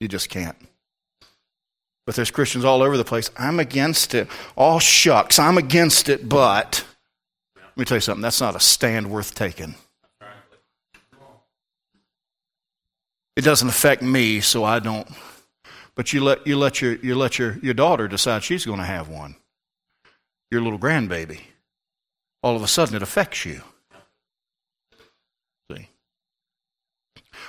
You 0.00 0.08
just 0.08 0.28
can't. 0.28 0.56
But 2.04 2.16
there's 2.16 2.32
Christians 2.32 2.64
all 2.64 2.82
over 2.82 2.96
the 2.96 3.04
place. 3.04 3.30
I'm 3.38 3.60
against 3.60 4.16
it. 4.16 4.26
All 4.56 4.80
shucks. 4.80 5.38
I'm 5.38 5.58
against 5.58 6.08
it, 6.08 6.28
but. 6.28 6.84
Let 7.54 7.76
me 7.76 7.84
tell 7.84 7.98
you 7.98 8.00
something. 8.00 8.20
That's 8.20 8.40
not 8.40 8.56
a 8.56 8.60
stand 8.60 9.08
worth 9.08 9.32
taking. 9.32 9.76
It 13.36 13.42
doesn't 13.42 13.68
affect 13.68 14.02
me, 14.02 14.40
so 14.40 14.64
I 14.64 14.80
don't. 14.80 15.06
But 15.94 16.12
you 16.12 16.24
let, 16.24 16.44
you 16.48 16.58
let, 16.58 16.80
your, 16.80 16.96
you 16.96 17.14
let 17.14 17.38
your, 17.38 17.60
your 17.62 17.74
daughter 17.74 18.08
decide 18.08 18.42
she's 18.42 18.66
going 18.66 18.80
to 18.80 18.84
have 18.84 19.08
one, 19.08 19.36
your 20.50 20.62
little 20.62 20.80
grandbaby. 20.80 21.42
All 22.42 22.56
of 22.56 22.62
a 22.62 22.68
sudden, 22.68 22.96
it 22.96 23.02
affects 23.02 23.44
you. 23.44 23.62
See? 25.70 25.88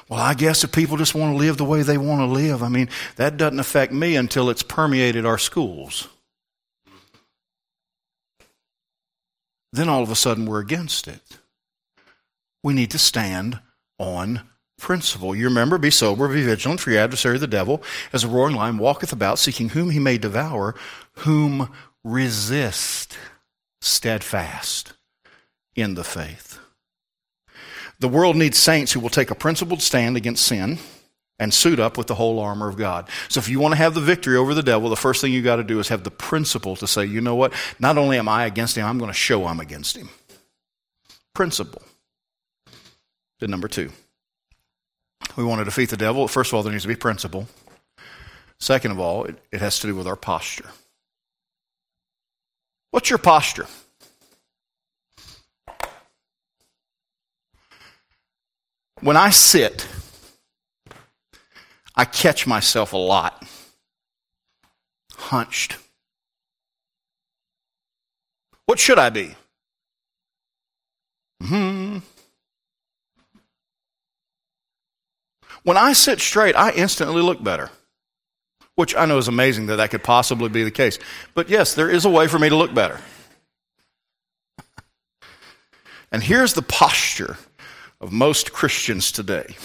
Well, 0.07 0.19
I 0.19 0.33
guess 0.33 0.63
if 0.63 0.71
people 0.71 0.97
just 0.97 1.15
want 1.15 1.33
to 1.33 1.37
live 1.37 1.57
the 1.57 1.65
way 1.65 1.81
they 1.81 1.97
want 1.97 2.21
to 2.21 2.25
live, 2.25 2.61
I 2.61 2.69
mean, 2.69 2.89
that 3.15 3.37
doesn't 3.37 3.59
affect 3.59 3.91
me 3.91 4.15
until 4.15 4.49
it's 4.49 4.63
permeated 4.63 5.25
our 5.25 5.37
schools. 5.37 6.07
Then 9.71 9.89
all 9.89 10.03
of 10.03 10.11
a 10.11 10.15
sudden 10.15 10.45
we're 10.45 10.59
against 10.59 11.07
it. 11.07 11.39
We 12.63 12.73
need 12.73 12.91
to 12.91 12.99
stand 12.99 13.59
on 13.97 14.41
principle. 14.77 15.35
You 15.35 15.45
remember, 15.45 15.79
be 15.79 15.89
sober, 15.89 16.27
be 16.27 16.43
vigilant, 16.43 16.79
for 16.79 16.91
your 16.91 17.01
adversary 17.01 17.39
the 17.39 17.47
devil, 17.47 17.81
as 18.11 18.23
a 18.23 18.27
roaring 18.27 18.55
lion, 18.55 18.77
walketh 18.77 19.11
about, 19.11 19.39
seeking 19.39 19.69
whom 19.69 19.89
he 19.89 19.99
may 19.99 20.19
devour, 20.19 20.75
whom 21.19 21.71
resist 22.03 23.17
steadfast 23.83 24.93
in 25.75 25.95
the 25.95 26.03
faith. 26.03 26.59
The 27.99 28.07
world 28.07 28.35
needs 28.35 28.57
saints 28.57 28.91
who 28.91 28.99
will 28.99 29.09
take 29.09 29.31
a 29.31 29.35
principled 29.35 29.81
stand 29.81 30.17
against 30.17 30.45
sin 30.45 30.79
and 31.39 31.53
suit 31.53 31.79
up 31.79 31.97
with 31.97 32.07
the 32.07 32.15
whole 32.15 32.39
armor 32.39 32.69
of 32.69 32.77
God. 32.77 33.09
So 33.27 33.39
if 33.39 33.49
you 33.49 33.59
want 33.59 33.73
to 33.73 33.77
have 33.77 33.93
the 33.93 34.01
victory 34.01 34.37
over 34.37 34.53
the 34.53 34.63
devil, 34.63 34.89
the 34.89 34.95
first 34.95 35.21
thing 35.21 35.33
you 35.33 35.41
got 35.41 35.57
to 35.57 35.63
do 35.63 35.79
is 35.79 35.89
have 35.89 36.03
the 36.03 36.11
principle 36.11 36.75
to 36.77 36.87
say, 36.87 37.05
you 37.05 37.21
know 37.21 37.35
what? 37.35 37.53
Not 37.79 37.97
only 37.97 38.17
am 38.17 38.29
I 38.29 38.45
against 38.45 38.77
him, 38.77 38.85
I'm 38.85 38.97
going 38.97 39.11
to 39.11 39.17
show 39.17 39.45
I'm 39.45 39.59
against 39.59 39.97
him. 39.97 40.09
Principle. 41.33 41.81
Then 43.39 43.51
number 43.51 43.67
two. 43.67 43.89
We 45.35 45.43
want 45.43 45.59
to 45.59 45.65
defeat 45.65 45.89
the 45.89 45.97
devil. 45.97 46.27
First 46.27 46.51
of 46.51 46.55
all, 46.55 46.63
there 46.63 46.71
needs 46.71 46.83
to 46.83 46.89
be 46.89 46.95
principle. 46.95 47.47
Second 48.59 48.91
of 48.91 48.99
all, 48.99 49.25
it, 49.25 49.37
it 49.51 49.59
has 49.59 49.79
to 49.79 49.87
do 49.87 49.95
with 49.95 50.07
our 50.07 50.15
posture. 50.15 50.69
What's 52.93 53.09
your 53.09 53.17
posture? 53.17 53.65
When 59.01 59.17
I 59.17 59.31
sit, 59.31 59.87
I 61.95 62.05
catch 62.05 62.45
myself 62.45 62.93
a 62.93 62.97
lot 62.97 63.43
hunched. 65.17 65.77
What 68.67 68.77
should 68.77 68.99
I 68.99 69.09
be? 69.09 69.33
Hmm. 71.41 71.97
When 75.63 75.77
I 75.77 75.93
sit 75.93 76.19
straight, 76.19 76.55
I 76.55 76.69
instantly 76.73 77.23
look 77.23 77.43
better. 77.43 77.71
Which 78.75 78.95
I 78.95 79.05
know 79.05 79.17
is 79.17 79.27
amazing 79.27 79.67
that 79.67 79.75
that 79.75 79.91
could 79.91 80.03
possibly 80.03 80.49
be 80.49 80.63
the 80.63 80.71
case. 80.71 80.97
But 81.35 81.49
yes, 81.49 81.75
there 81.75 81.89
is 81.89 82.05
a 82.05 82.09
way 82.09 82.27
for 82.27 82.39
me 82.39 82.49
to 82.49 82.55
look 82.55 82.73
better. 82.73 82.99
And 86.11 86.23
here's 86.23 86.53
the 86.53 86.61
posture 86.61 87.37
of 87.99 88.11
most 88.11 88.51
Christians 88.53 89.11
today. 89.11 89.55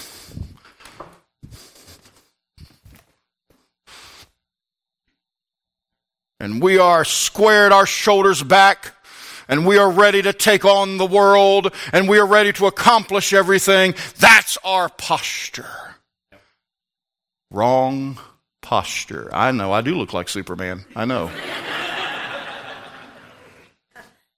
And 6.39 6.61
we 6.61 6.77
are 6.77 7.03
squared 7.03 7.71
our 7.71 7.85
shoulders 7.85 8.41
back 8.41 8.93
and 9.49 9.65
we 9.65 9.77
are 9.77 9.91
ready 9.91 10.21
to 10.21 10.31
take 10.31 10.63
on 10.63 10.97
the 10.97 11.05
world 11.05 11.73
and 11.91 12.07
we 12.07 12.17
are 12.17 12.25
ready 12.25 12.53
to 12.53 12.67
accomplish 12.67 13.33
everything. 13.33 13.93
That's 14.19 14.57
our 14.63 14.87
posture. 14.87 15.95
Wrong 17.51 18.19
posture. 18.69 19.29
I 19.33 19.51
know, 19.51 19.73
I 19.73 19.81
do 19.81 19.95
look 19.95 20.13
like 20.13 20.29
Superman. 20.29 20.85
I 20.95 21.03
know. 21.05 21.31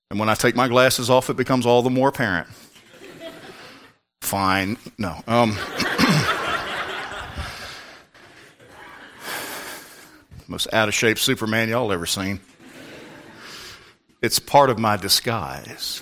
and 0.09 0.17
when 0.17 0.29
I 0.29 0.35
take 0.35 0.55
my 0.55 0.69
glasses 0.69 1.09
off, 1.09 1.29
it 1.29 1.35
becomes 1.35 1.65
all 1.65 1.81
the 1.81 1.89
more 1.89 2.07
apparent. 2.07 2.47
Fine. 4.21 4.77
No. 4.97 5.17
Um, 5.27 5.49
most 10.47 10.73
out 10.73 10.87
of 10.87 10.93
shape 10.93 11.19
Superman 11.19 11.67
y'all 11.67 11.91
ever 11.91 12.05
seen. 12.05 12.39
It's 14.21 14.39
part 14.39 14.69
of 14.69 14.79
my 14.79 14.95
disguise. 14.95 16.01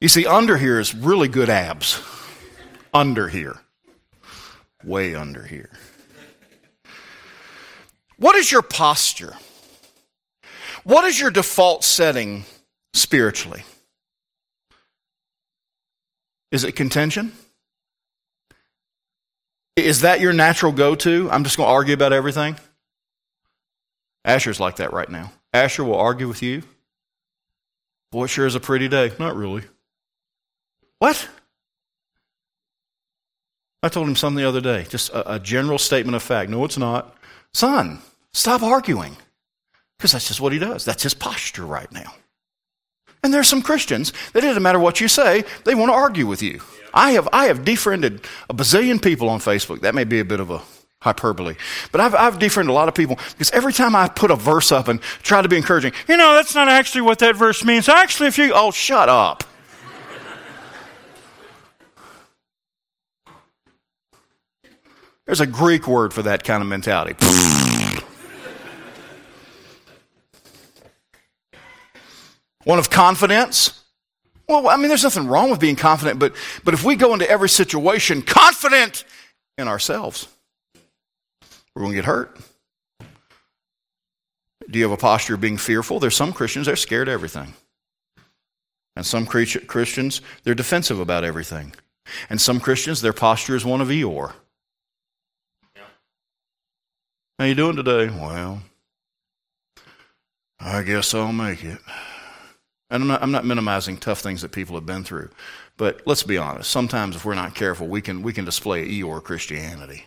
You 0.00 0.08
see, 0.08 0.24
under 0.24 0.56
here 0.56 0.80
is 0.80 0.94
really 0.94 1.28
good 1.28 1.50
abs. 1.50 2.00
Under 2.94 3.28
here. 3.28 3.61
Way 4.84 5.14
under 5.14 5.42
here. 5.42 5.70
What 8.16 8.36
is 8.36 8.50
your 8.50 8.62
posture? 8.62 9.34
What 10.84 11.04
is 11.04 11.18
your 11.18 11.30
default 11.30 11.84
setting 11.84 12.44
spiritually? 12.94 13.62
Is 16.50 16.64
it 16.64 16.72
contention? 16.76 17.32
Is 19.76 20.02
that 20.02 20.20
your 20.20 20.32
natural 20.32 20.72
go 20.72 20.94
to? 20.96 21.30
I'm 21.30 21.44
just 21.44 21.56
going 21.56 21.68
to 21.68 21.72
argue 21.72 21.94
about 21.94 22.12
everything? 22.12 22.56
Asher's 24.24 24.60
like 24.60 24.76
that 24.76 24.92
right 24.92 25.08
now. 25.08 25.32
Asher 25.54 25.82
will 25.82 25.96
argue 25.96 26.28
with 26.28 26.42
you. 26.42 26.62
Boy, 28.10 28.26
sure 28.26 28.46
is 28.46 28.54
a 28.54 28.60
pretty 28.60 28.88
day. 28.88 29.12
Not 29.18 29.34
really. 29.34 29.62
What? 30.98 31.28
I 33.82 33.88
told 33.88 34.08
him 34.08 34.16
something 34.16 34.42
the 34.42 34.48
other 34.48 34.60
day, 34.60 34.86
just 34.88 35.10
a, 35.10 35.34
a 35.34 35.38
general 35.38 35.78
statement 35.78 36.14
of 36.14 36.22
fact. 36.22 36.50
No, 36.50 36.64
it's 36.64 36.78
not. 36.78 37.16
Son, 37.52 37.98
stop 38.32 38.62
arguing. 38.62 39.16
Because 39.98 40.12
that's 40.12 40.28
just 40.28 40.40
what 40.40 40.52
he 40.52 40.58
does. 40.58 40.84
That's 40.84 41.02
his 41.02 41.14
posture 41.14 41.64
right 41.64 41.90
now. 41.92 42.14
And 43.22 43.32
there's 43.32 43.48
some 43.48 43.62
Christians 43.62 44.12
that 44.32 44.42
it 44.42 44.48
doesn't 44.48 44.62
matter 44.62 44.80
what 44.80 45.00
you 45.00 45.08
say, 45.08 45.44
they 45.64 45.74
want 45.74 45.90
to 45.90 45.94
argue 45.94 46.26
with 46.26 46.42
you. 46.42 46.60
I 46.92 47.12
have, 47.12 47.28
I 47.32 47.46
have 47.46 47.64
defriended 47.64 48.20
a 48.50 48.54
bazillion 48.54 49.00
people 49.00 49.28
on 49.28 49.38
Facebook. 49.38 49.80
That 49.80 49.94
may 49.94 50.04
be 50.04 50.18
a 50.18 50.24
bit 50.24 50.40
of 50.40 50.50
a 50.50 50.60
hyperbole. 51.00 51.54
But 51.90 52.00
I've, 52.00 52.14
I've 52.14 52.38
defriended 52.38 52.70
a 52.70 52.74
lot 52.74 52.88
of 52.88 52.94
people 52.94 53.16
because 53.30 53.50
every 53.52 53.72
time 53.72 53.94
I 53.94 54.08
put 54.08 54.30
a 54.30 54.36
verse 54.36 54.72
up 54.72 54.88
and 54.88 55.00
try 55.22 55.40
to 55.42 55.48
be 55.48 55.56
encouraging, 55.56 55.92
you 56.08 56.16
know, 56.16 56.34
that's 56.34 56.54
not 56.54 56.68
actually 56.68 57.02
what 57.02 57.20
that 57.20 57.36
verse 57.36 57.64
means. 57.64 57.88
Actually, 57.88 58.28
if 58.28 58.38
you, 58.38 58.52
oh, 58.54 58.70
shut 58.70 59.08
up. 59.08 59.44
There's 65.32 65.40
a 65.40 65.46
Greek 65.46 65.88
word 65.88 66.12
for 66.12 66.20
that 66.24 66.44
kind 66.44 66.62
of 66.62 66.68
mentality. 66.68 67.14
One 72.64 72.78
of 72.78 72.90
confidence. 72.90 73.82
Well, 74.46 74.68
I 74.68 74.76
mean, 74.76 74.88
there's 74.88 75.04
nothing 75.04 75.26
wrong 75.28 75.50
with 75.50 75.58
being 75.58 75.74
confident, 75.74 76.18
but, 76.18 76.34
but 76.64 76.74
if 76.74 76.84
we 76.84 76.96
go 76.96 77.14
into 77.14 77.26
every 77.30 77.48
situation 77.48 78.20
confident 78.20 79.04
in 79.56 79.68
ourselves, 79.68 80.28
we're 81.74 81.80
going 81.80 81.92
to 81.92 81.96
get 81.96 82.04
hurt. 82.04 82.38
Do 84.68 84.78
you 84.78 84.82
have 84.84 84.92
a 84.92 84.98
posture 84.98 85.36
of 85.36 85.40
being 85.40 85.56
fearful? 85.56 85.98
There's 85.98 86.14
some 86.14 86.34
Christians, 86.34 86.66
they're 86.66 86.76
scared 86.76 87.08
of 87.08 87.14
everything. 87.14 87.54
And 88.96 89.06
some 89.06 89.24
Christians, 89.24 90.20
they're 90.44 90.54
defensive 90.54 91.00
about 91.00 91.24
everything. 91.24 91.72
And 92.28 92.38
some 92.38 92.60
Christians, 92.60 93.00
their 93.00 93.14
posture 93.14 93.56
is 93.56 93.64
one 93.64 93.80
of 93.80 93.88
Eeyore. 93.88 94.34
How 97.38 97.46
you 97.46 97.54
doing 97.54 97.76
today? 97.76 98.08
Well, 98.08 98.62
I 100.60 100.82
guess 100.82 101.14
I'll 101.14 101.32
make 101.32 101.64
it. 101.64 101.78
And 102.90 103.02
I'm 103.02 103.08
not, 103.08 103.22
I'm 103.22 103.32
not 103.32 103.44
minimizing 103.46 103.96
tough 103.96 104.20
things 104.20 104.42
that 104.42 104.52
people 104.52 104.76
have 104.76 104.86
been 104.86 105.02
through. 105.02 105.30
But 105.78 106.02
let's 106.06 106.22
be 106.22 106.36
honest. 106.36 106.70
Sometimes 106.70 107.16
if 107.16 107.24
we're 107.24 107.34
not 107.34 107.54
careful, 107.54 107.88
we 107.88 108.02
can, 108.02 108.22
we 108.22 108.32
can 108.32 108.44
display 108.44 108.86
Eeyore 108.86 109.22
Christianity. 109.22 110.04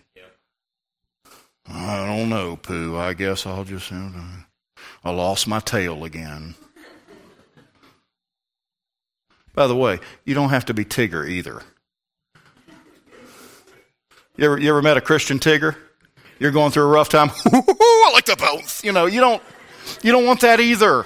I 1.68 2.06
don't 2.06 2.30
know, 2.30 2.58
Pooh. 2.58 2.96
I 2.96 3.14
guess 3.14 3.46
I'll 3.46 3.64
just. 3.64 3.90
You 3.90 3.98
know, 3.98 4.26
I 5.04 5.10
lost 5.10 5.48
my 5.48 5.60
tail 5.60 6.04
again. 6.04 6.54
By 9.56 9.68
the 9.68 9.76
way, 9.76 10.00
you 10.26 10.36
don't 10.36 10.50
have 10.50 10.66
to 10.66 10.74
be 10.74 10.86
Tigger 10.86 11.28
either. 11.28 11.64
You 14.38 14.46
ever, 14.46 14.60
you 14.60 14.70
ever 14.70 14.82
met 14.82 14.98
a 14.98 15.02
Christian 15.02 15.40
Tigger? 15.40 15.76
You're 16.40 16.52
going 16.52 16.72
through 16.72 16.84
a 16.84 16.88
rough 16.88 17.10
time. 17.10 17.30
I 17.46 18.12
like 18.14 18.26
the 18.26 18.36
both. 18.36 18.84
You 18.84 18.92
know, 18.92 19.06
you 19.06 19.22
don't, 19.22 19.42
you 20.02 20.12
don't 20.12 20.26
want 20.26 20.42
that 20.42 20.60
either. 20.60 21.06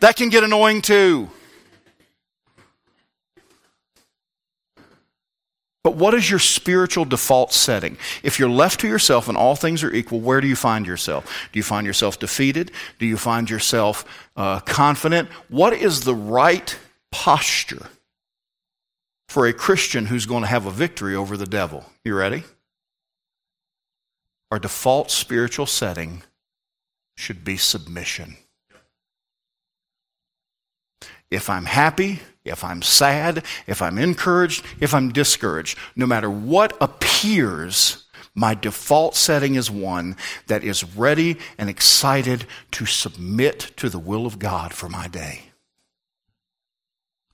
That 0.00 0.16
can 0.16 0.28
get 0.28 0.44
annoying 0.44 0.82
too. 0.82 1.30
But 5.86 5.94
what 5.94 6.14
is 6.14 6.28
your 6.28 6.40
spiritual 6.40 7.04
default 7.04 7.52
setting? 7.52 7.96
If 8.24 8.40
you're 8.40 8.50
left 8.50 8.80
to 8.80 8.88
yourself 8.88 9.28
and 9.28 9.38
all 9.38 9.54
things 9.54 9.84
are 9.84 9.92
equal, 9.92 10.18
where 10.18 10.40
do 10.40 10.48
you 10.48 10.56
find 10.56 10.84
yourself? 10.84 11.48
Do 11.52 11.60
you 11.60 11.62
find 11.62 11.86
yourself 11.86 12.18
defeated? 12.18 12.72
Do 12.98 13.06
you 13.06 13.16
find 13.16 13.48
yourself 13.48 14.04
uh, 14.36 14.58
confident? 14.60 15.28
What 15.48 15.74
is 15.74 16.00
the 16.00 16.14
right 16.14 16.76
posture 17.12 17.86
for 19.28 19.46
a 19.46 19.52
Christian 19.52 20.06
who's 20.06 20.26
going 20.26 20.42
to 20.42 20.48
have 20.48 20.66
a 20.66 20.72
victory 20.72 21.14
over 21.14 21.36
the 21.36 21.46
devil? 21.46 21.86
You 22.02 22.16
ready? 22.16 22.42
Our 24.50 24.58
default 24.58 25.10
spiritual 25.10 25.66
setting 25.66 26.22
should 27.16 27.44
be 27.44 27.56
submission. 27.56 28.36
If 31.30 31.50
I'm 31.50 31.64
happy, 31.64 32.20
if 32.44 32.62
I'm 32.62 32.82
sad, 32.82 33.44
if 33.66 33.82
I'm 33.82 33.98
encouraged, 33.98 34.64
if 34.80 34.94
I'm 34.94 35.12
discouraged, 35.12 35.76
no 35.96 36.06
matter 36.06 36.30
what 36.30 36.76
appears, 36.80 38.04
my 38.34 38.54
default 38.54 39.16
setting 39.16 39.56
is 39.56 39.70
one 39.70 40.16
that 40.46 40.62
is 40.62 40.84
ready 40.84 41.38
and 41.58 41.68
excited 41.68 42.46
to 42.72 42.86
submit 42.86 43.72
to 43.78 43.88
the 43.88 43.98
will 43.98 44.26
of 44.26 44.38
God 44.38 44.72
for 44.72 44.88
my 44.88 45.08
day. 45.08 45.46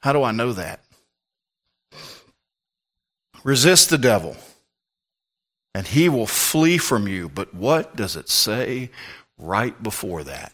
How 0.01 0.13
do 0.13 0.23
I 0.23 0.33
know 0.33 0.53
that? 0.53 0.81
Resist 3.45 3.91
the 3.91 3.99
devil, 3.99 4.37
and 5.75 5.87
he 5.87 6.09
will 6.09 6.27
flee 6.27 6.79
from 6.79 7.09
you. 7.09 7.29
But 7.29 7.55
what 7.55 7.97
does 7.97 8.17
it 8.17 8.29
say 8.29 8.91
right 9.39 9.81
before 9.83 10.25
that? 10.25 10.53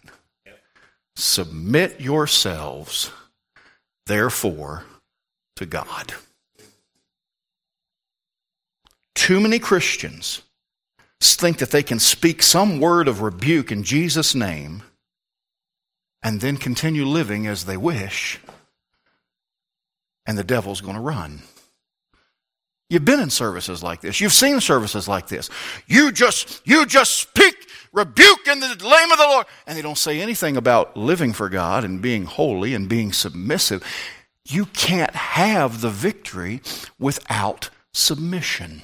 Submit 1.16 2.00
yourselves 2.00 3.10
therefore, 4.08 4.84
to 5.56 5.66
God. 5.66 6.14
Too 9.14 9.38
many 9.38 9.58
Christians 9.58 10.42
think 11.20 11.58
that 11.58 11.70
they 11.70 11.82
can 11.82 11.98
speak 11.98 12.42
some 12.42 12.80
word 12.80 13.06
of 13.06 13.20
rebuke 13.20 13.70
in 13.70 13.84
Jesus' 13.84 14.34
name 14.34 14.82
and 16.22 16.40
then 16.40 16.56
continue 16.56 17.04
living 17.04 17.46
as 17.46 17.64
they 17.64 17.76
wish, 17.76 18.40
and 20.26 20.36
the 20.36 20.44
devil's 20.44 20.80
going 20.80 20.96
to 20.96 21.00
run. 21.00 21.42
You've 22.90 23.04
been 23.04 23.20
in 23.20 23.30
services 23.30 23.82
like 23.82 24.00
this. 24.00 24.20
You've 24.20 24.32
seen 24.32 24.60
services 24.60 25.06
like 25.06 25.28
this. 25.28 25.50
You 25.86 26.10
just, 26.10 26.62
you 26.64 26.86
just 26.86 27.16
speak 27.16 27.68
rebuke 27.92 28.46
in 28.46 28.60
the 28.60 28.68
name 28.68 29.12
of 29.12 29.18
the 29.18 29.26
Lord. 29.28 29.46
And 29.66 29.76
they 29.76 29.82
don't 29.82 29.98
say 29.98 30.20
anything 30.20 30.56
about 30.56 30.96
living 30.96 31.32
for 31.32 31.48
God 31.48 31.84
and 31.84 32.00
being 32.00 32.24
holy 32.24 32.74
and 32.74 32.88
being 32.88 33.12
submissive. 33.12 33.82
You 34.46 34.66
can't 34.66 35.14
have 35.14 35.80
the 35.80 35.90
victory 35.90 36.62
without 36.98 37.70
submission. 37.92 38.82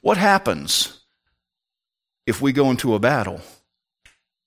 What 0.00 0.16
happens 0.16 1.00
if 2.26 2.40
we 2.40 2.52
go 2.52 2.70
into 2.70 2.94
a 2.94 2.98
battle 2.98 3.40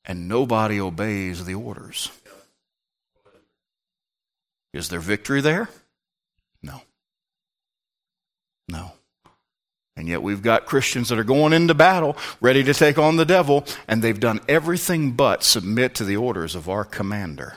and 0.04 0.28
nobody 0.28 0.82
obeys 0.82 1.46
the 1.46 1.56
orders? 1.56 2.10
Is 4.74 4.90
there 4.90 5.00
victory 5.00 5.40
there? 5.40 5.70
No. 8.68 8.94
And 9.96 10.08
yet 10.08 10.24
we've 10.24 10.42
got 10.42 10.66
Christians 10.66 11.10
that 11.10 11.20
are 11.20 11.24
going 11.24 11.54
into 11.54 11.74
battle, 11.74 12.18
ready 12.42 12.64
to 12.64 12.74
take 12.74 12.98
on 12.98 13.16
the 13.16 13.26
devil, 13.26 13.66
and 13.88 14.02
they've 14.02 14.20
done 14.20 14.40
everything 14.48 15.12
but 15.12 15.44
submit 15.44 15.94
to 15.96 16.04
the 16.04 16.18
orders 16.18 16.56
of 16.56 16.68
our 16.68 16.84
commander. 16.84 17.56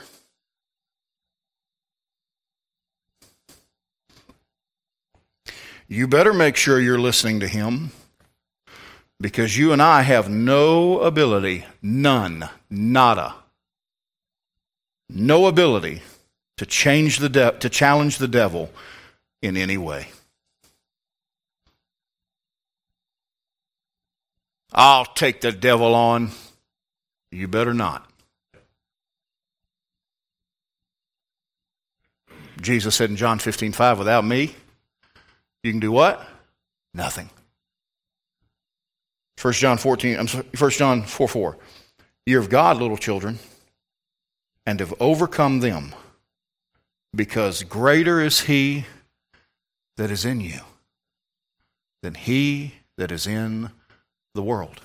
You 5.87 6.07
better 6.07 6.33
make 6.33 6.57
sure 6.57 6.79
you're 6.79 6.99
listening 6.99 7.39
to 7.39 7.47
him 7.47 7.91
because 9.19 9.57
you 9.57 9.71
and 9.71 9.81
I 9.81 10.01
have 10.01 10.29
no 10.29 10.99
ability, 10.99 11.65
none, 11.81 12.49
nada, 12.69 13.35
no 15.09 15.47
ability 15.47 16.01
to 16.57 16.65
change 16.65 17.19
the 17.19 17.29
de- 17.29 17.57
to 17.59 17.69
challenge 17.69 18.17
the 18.17 18.27
devil 18.27 18.69
in 19.41 19.55
any 19.55 19.77
way. 19.77 20.09
I'll 24.73 25.05
take 25.05 25.41
the 25.41 25.51
devil 25.51 25.95
on. 25.95 26.31
You 27.31 27.47
better 27.47 27.73
not. 27.73 28.09
Jesus 32.61 32.95
said 32.95 33.09
in 33.09 33.15
John 33.15 33.39
15, 33.39 33.71
5, 33.71 33.99
without 33.99 34.25
me, 34.25 34.55
you 35.63 35.71
can 35.71 35.79
do 35.79 35.91
what? 35.91 36.27
Nothing. 36.93 37.29
1 39.41 39.53
John 39.53 39.77
14, 39.77 40.19
I'm 40.19 40.27
sorry, 40.27 40.45
1 40.57 40.71
John 40.71 41.03
4, 41.03 41.27
4. 41.27 41.57
You're 42.25 42.41
of 42.41 42.49
God, 42.49 42.77
little 42.77 42.97
children, 42.97 43.39
and 44.65 44.79
have 44.79 44.93
overcome 44.99 45.59
them, 45.59 45.93
because 47.15 47.63
greater 47.63 48.19
is 48.19 48.41
he 48.41 48.85
that 49.95 50.11
is 50.11 50.25
in 50.25 50.41
you 50.41 50.59
than 52.01 52.15
he 52.15 52.73
that 52.97 53.11
is 53.11 53.27
in 53.27 53.71
the 54.37 54.43
world. 54.43 54.79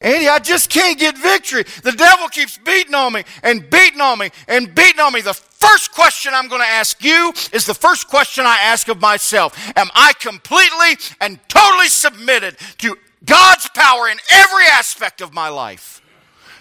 Andy, 0.00 0.28
I 0.28 0.38
just 0.38 0.70
can't 0.70 0.98
get 0.98 1.16
victory. 1.16 1.64
The 1.82 1.92
devil 1.92 2.28
keeps 2.28 2.58
beating 2.58 2.94
on 2.94 3.14
me 3.14 3.24
and 3.42 3.68
beating 3.70 4.00
on 4.00 4.18
me 4.18 4.30
and 4.48 4.74
beating 4.74 5.00
on 5.00 5.12
me. 5.12 5.22
The 5.22 5.32
first 5.32 5.92
question 5.92 6.32
I'm 6.34 6.48
going 6.48 6.60
to 6.60 6.66
ask 6.66 7.02
you 7.02 7.32
is 7.52 7.64
the 7.64 7.74
first 7.74 8.08
question 8.08 8.44
I 8.44 8.58
ask 8.64 8.88
of 8.88 9.00
myself. 9.00 9.56
Am 9.76 9.88
I 9.94 10.12
completely 10.20 10.98
and 11.20 11.38
totally 11.48 11.88
submitted 11.88 12.56
to 12.78 12.96
God's 13.24 13.68
power 13.74 14.08
in 14.08 14.18
every 14.30 14.66
aspect 14.66 15.22
of 15.22 15.32
my 15.32 15.48
life? 15.48 16.02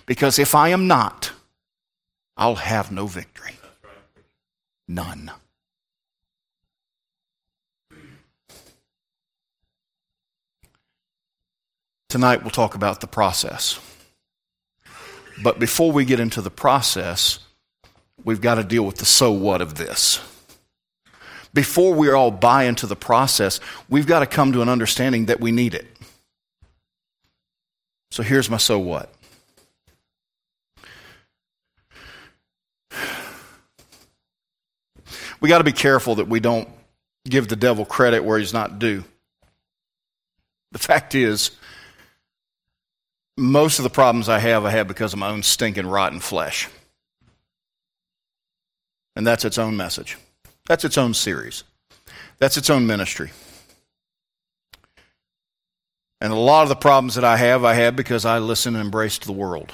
Because 0.05 0.39
if 0.39 0.55
I 0.55 0.69
am 0.69 0.87
not, 0.87 1.31
I'll 2.37 2.55
have 2.55 2.91
no 2.91 3.07
victory. 3.07 3.57
None. 4.87 5.31
Tonight 12.13 12.43
we'll 12.43 12.51
talk 12.51 12.75
about 12.75 13.01
the 13.01 13.07
process. 13.07 13.79
But 15.41 15.57
before 15.57 15.91
we 15.91 16.05
get 16.05 16.19
into 16.19 16.41
the 16.41 16.51
process, 16.51 17.39
we've 18.23 18.39
got 18.39 18.53
to 18.55 18.63
deal 18.63 18.85
with 18.85 18.97
the 18.97 19.05
so 19.05 19.31
what 19.31 19.63
of 19.63 19.73
this. 19.73 20.19
Before 21.55 21.95
we 21.95 22.11
all 22.11 22.29
buy 22.29 22.65
into 22.65 22.85
the 22.85 22.95
process, 22.95 23.59
we've 23.89 24.05
got 24.05 24.19
to 24.19 24.27
come 24.27 24.53
to 24.53 24.61
an 24.61 24.69
understanding 24.69 25.25
that 25.25 25.39
we 25.39 25.51
need 25.51 25.73
it. 25.73 25.87
So 28.11 28.21
here's 28.21 28.47
my 28.47 28.57
so 28.57 28.77
what. 28.77 29.11
We 35.41 35.49
got 35.49 35.57
to 35.57 35.63
be 35.63 35.71
careful 35.71 36.13
that 36.17 36.27
we 36.27 36.39
don't 36.39 36.69
give 37.27 37.47
the 37.47 37.55
devil 37.55 37.85
credit 37.85 38.23
where 38.23 38.37
he's 38.37 38.53
not 38.53 38.77
due. 38.77 39.03
The 40.73 40.77
fact 40.77 41.15
is, 41.15 41.49
most 43.37 43.79
of 43.79 43.83
the 43.83 43.89
problems 43.89 44.29
I 44.29 44.39
have, 44.39 44.65
I 44.65 44.71
have 44.71 44.87
because 44.87 45.13
of 45.13 45.19
my 45.19 45.29
own 45.29 45.43
stinking, 45.43 45.87
rotten 45.87 46.19
flesh. 46.19 46.69
And 49.15 49.25
that's 49.25 49.45
its 49.45 49.57
own 49.57 49.77
message. 49.77 50.17
That's 50.67 50.85
its 50.85 50.97
own 50.97 51.13
series. 51.13 51.63
That's 52.39 52.57
its 52.57 52.69
own 52.69 52.87
ministry. 52.87 53.31
And 56.21 56.31
a 56.31 56.37
lot 56.37 56.63
of 56.63 56.69
the 56.69 56.75
problems 56.75 57.15
that 57.15 57.25
I 57.25 57.37
have, 57.37 57.65
I 57.65 57.73
have 57.73 57.95
because 57.95 58.23
I 58.23 58.39
listened 58.39 58.77
and 58.77 58.85
embraced 58.85 59.25
the 59.25 59.33
world. 59.33 59.73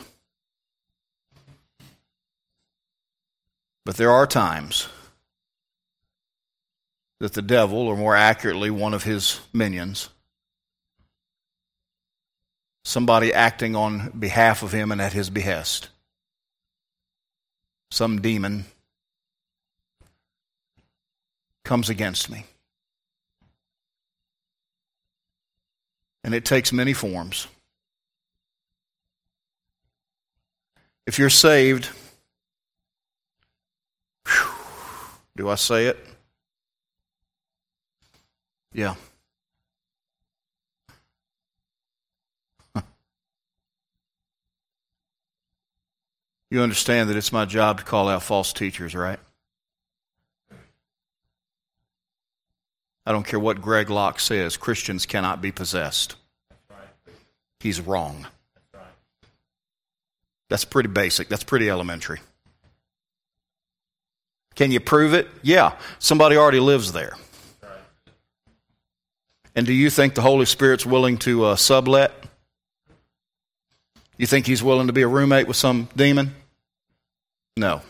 But 3.85 3.97
there 3.97 4.11
are 4.11 4.27
times 4.27 4.87
that 7.19 7.33
the 7.33 7.41
devil, 7.41 7.79
or 7.79 7.97
more 7.97 8.15
accurately, 8.15 8.69
one 8.69 8.93
of 8.93 9.03
his 9.03 9.41
minions, 9.53 10.09
somebody 12.83 13.33
acting 13.33 13.75
on 13.75 14.11
behalf 14.17 14.63
of 14.63 14.71
him 14.71 14.91
and 14.91 15.01
at 15.01 15.13
his 15.13 15.29
behest, 15.29 15.89
some 17.91 18.21
demon 18.21 18.65
comes 21.63 21.89
against 21.89 22.29
me. 22.29 22.45
And 26.23 26.33
it 26.33 26.45
takes 26.45 26.71
many 26.71 26.93
forms. 26.93 27.47
If 31.07 31.17
you're 31.17 31.29
saved, 31.29 31.89
whew, 34.27 34.51
do 35.35 35.49
I 35.49 35.55
say 35.55 35.87
it? 35.87 36.05
Yeah. 38.73 38.95
You 46.51 46.61
understand 46.61 47.09
that 47.09 47.15
it's 47.15 47.31
my 47.31 47.45
job 47.45 47.77
to 47.79 47.83
call 47.83 48.09
out 48.09 48.23
false 48.23 48.53
teachers, 48.53 48.95
right? 48.95 49.19
I 53.05 53.11
don't 53.11 53.25
care 53.25 53.39
what 53.39 53.61
Greg 53.61 53.89
Locke 53.89 54.19
says, 54.19 54.57
Christians 54.57 55.05
cannot 55.05 55.41
be 55.41 55.51
possessed. 55.51 56.15
He's 57.59 57.81
wrong. 57.81 58.27
That's 60.49 60.65
pretty 60.65 60.89
basic. 60.89 61.29
That's 61.29 61.43
pretty 61.43 61.69
elementary. 61.69 62.19
Can 64.55 64.71
you 64.71 64.79
prove 64.79 65.13
it? 65.13 65.27
Yeah. 65.41 65.73
Somebody 65.99 66.35
already 66.35 66.59
lives 66.59 66.91
there. 66.91 67.15
And 69.55 69.65
do 69.65 69.73
you 69.73 69.89
think 69.89 70.15
the 70.15 70.21
Holy 70.21 70.45
Spirit's 70.45 70.85
willing 70.85 71.17
to 71.19 71.45
uh, 71.45 71.55
sublet? 71.55 72.18
You 74.19 74.27
think 74.27 74.45
he's 74.45 74.61
willing 74.61 74.87
to 74.87 74.93
be 74.93 75.01
a 75.01 75.07
roommate 75.07 75.47
with 75.47 75.55
some 75.55 75.87
demon? 75.95 76.35
No. 77.55 77.81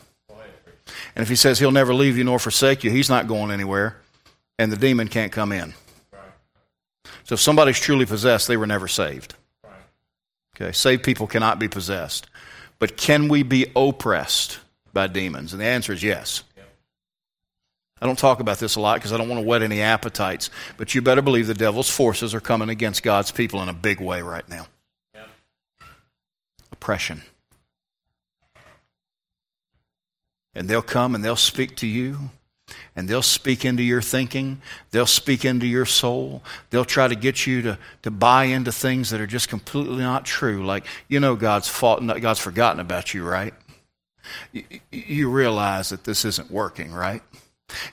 And 1.15 1.23
if 1.23 1.27
he 1.27 1.35
says 1.35 1.57
he'll 1.57 1.71
never 1.71 1.93
leave 1.93 2.17
you 2.17 2.23
nor 2.23 2.37
forsake 2.37 2.83
you, 2.83 2.91
he's 2.91 3.09
not 3.09 3.27
going 3.27 3.51
anywhere, 3.51 3.97
and 4.59 4.71
the 4.71 4.77
demon 4.77 5.07
can't 5.07 5.31
come 5.31 5.51
in. 5.51 5.73
So 7.23 7.33
if 7.33 7.41
somebody's 7.41 7.79
truly 7.79 8.05
possessed, 8.05 8.47
they 8.47 8.57
were 8.57 8.67
never 8.67 8.87
saved. 8.87 9.33
Okay, 10.55 10.71
saved 10.71 11.03
people 11.03 11.25
cannot 11.25 11.57
be 11.57 11.67
possessed. 11.67 12.27
But 12.77 12.95
can 12.95 13.27
we 13.27 13.41
be 13.41 13.65
oppressed 13.75 14.59
by 14.93 15.07
demons? 15.07 15.51
And 15.51 15.61
the 15.61 15.65
answer 15.65 15.93
is 15.93 16.03
yes. 16.03 16.43
I 18.01 18.05
don't 18.05 18.19
talk 18.19 18.39
about 18.39 18.59
this 18.59 18.75
a 18.75 18.79
lot 18.79 18.95
because 18.95 19.11
I 19.11 19.17
don't 19.17 19.29
want 19.29 19.41
to 19.41 19.47
whet 19.47 19.63
any 19.63 19.81
appetites, 19.81 20.51
but 20.77 20.93
you 20.93 21.01
better 21.01 21.23
believe 21.23 21.47
the 21.47 21.53
devil's 21.55 21.89
forces 21.89 22.35
are 22.35 22.39
coming 22.39 22.69
against 22.69 23.01
God's 23.01 23.31
people 23.31 23.63
in 23.63 23.67
a 23.67 23.73
big 23.73 23.99
way 23.99 24.21
right 24.21 24.47
now. 24.47 24.67
Oppression. 26.79 27.23
And 30.55 30.69
they'll 30.69 30.81
come 30.81 31.13
and 31.13 31.23
they'll 31.23 31.35
speak 31.35 31.75
to 31.77 31.87
you. 31.87 32.29
And 32.95 33.09
they'll 33.09 33.21
speak 33.21 33.65
into 33.65 33.83
your 33.83 34.01
thinking. 34.01 34.61
They'll 34.91 35.05
speak 35.05 35.43
into 35.43 35.65
your 35.65 35.85
soul. 35.85 36.41
They'll 36.69 36.85
try 36.85 37.09
to 37.09 37.15
get 37.15 37.45
you 37.45 37.61
to, 37.63 37.79
to 38.03 38.11
buy 38.11 38.45
into 38.45 38.71
things 38.71 39.09
that 39.09 39.19
are 39.19 39.27
just 39.27 39.49
completely 39.49 39.97
not 39.97 40.23
true. 40.25 40.65
Like, 40.65 40.85
you 41.09 41.19
know, 41.19 41.35
God's 41.35 41.67
fought, 41.67 41.99
God's 42.21 42.39
forgotten 42.39 42.79
about 42.79 43.13
you, 43.13 43.27
right? 43.27 43.53
You, 44.53 44.63
you 44.91 45.29
realize 45.29 45.89
that 45.89 46.05
this 46.05 46.23
isn't 46.23 46.49
working, 46.49 46.93
right? 46.93 47.21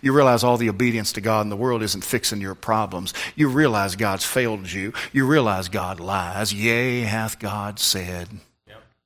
You 0.01 0.13
realize 0.13 0.45
all 0.45 0.59
the 0.59 0.69
obedience 0.69 1.13
to 1.15 1.21
God 1.21 1.41
in 1.43 1.51
the 1.51 1.57
world 1.57 1.83
isn't 1.83 2.05
fixing 2.05 2.41
your 2.41 2.55
problems. 2.55 3.13
You 3.35 3.49
realize 3.49 3.97
God's 3.97 4.25
failed 4.25 4.71
you. 4.71 4.93
You 5.13 5.27
realize 5.27 5.69
God 5.69 5.99
lies. 5.99 6.53
Yea, 6.53 7.01
hath 7.01 7.39
God 7.39 7.79
said. 7.79 8.29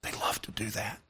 They 0.03 0.13
love 0.13 0.41
to 0.43 0.51
do 0.51 0.67
that. 0.71 1.01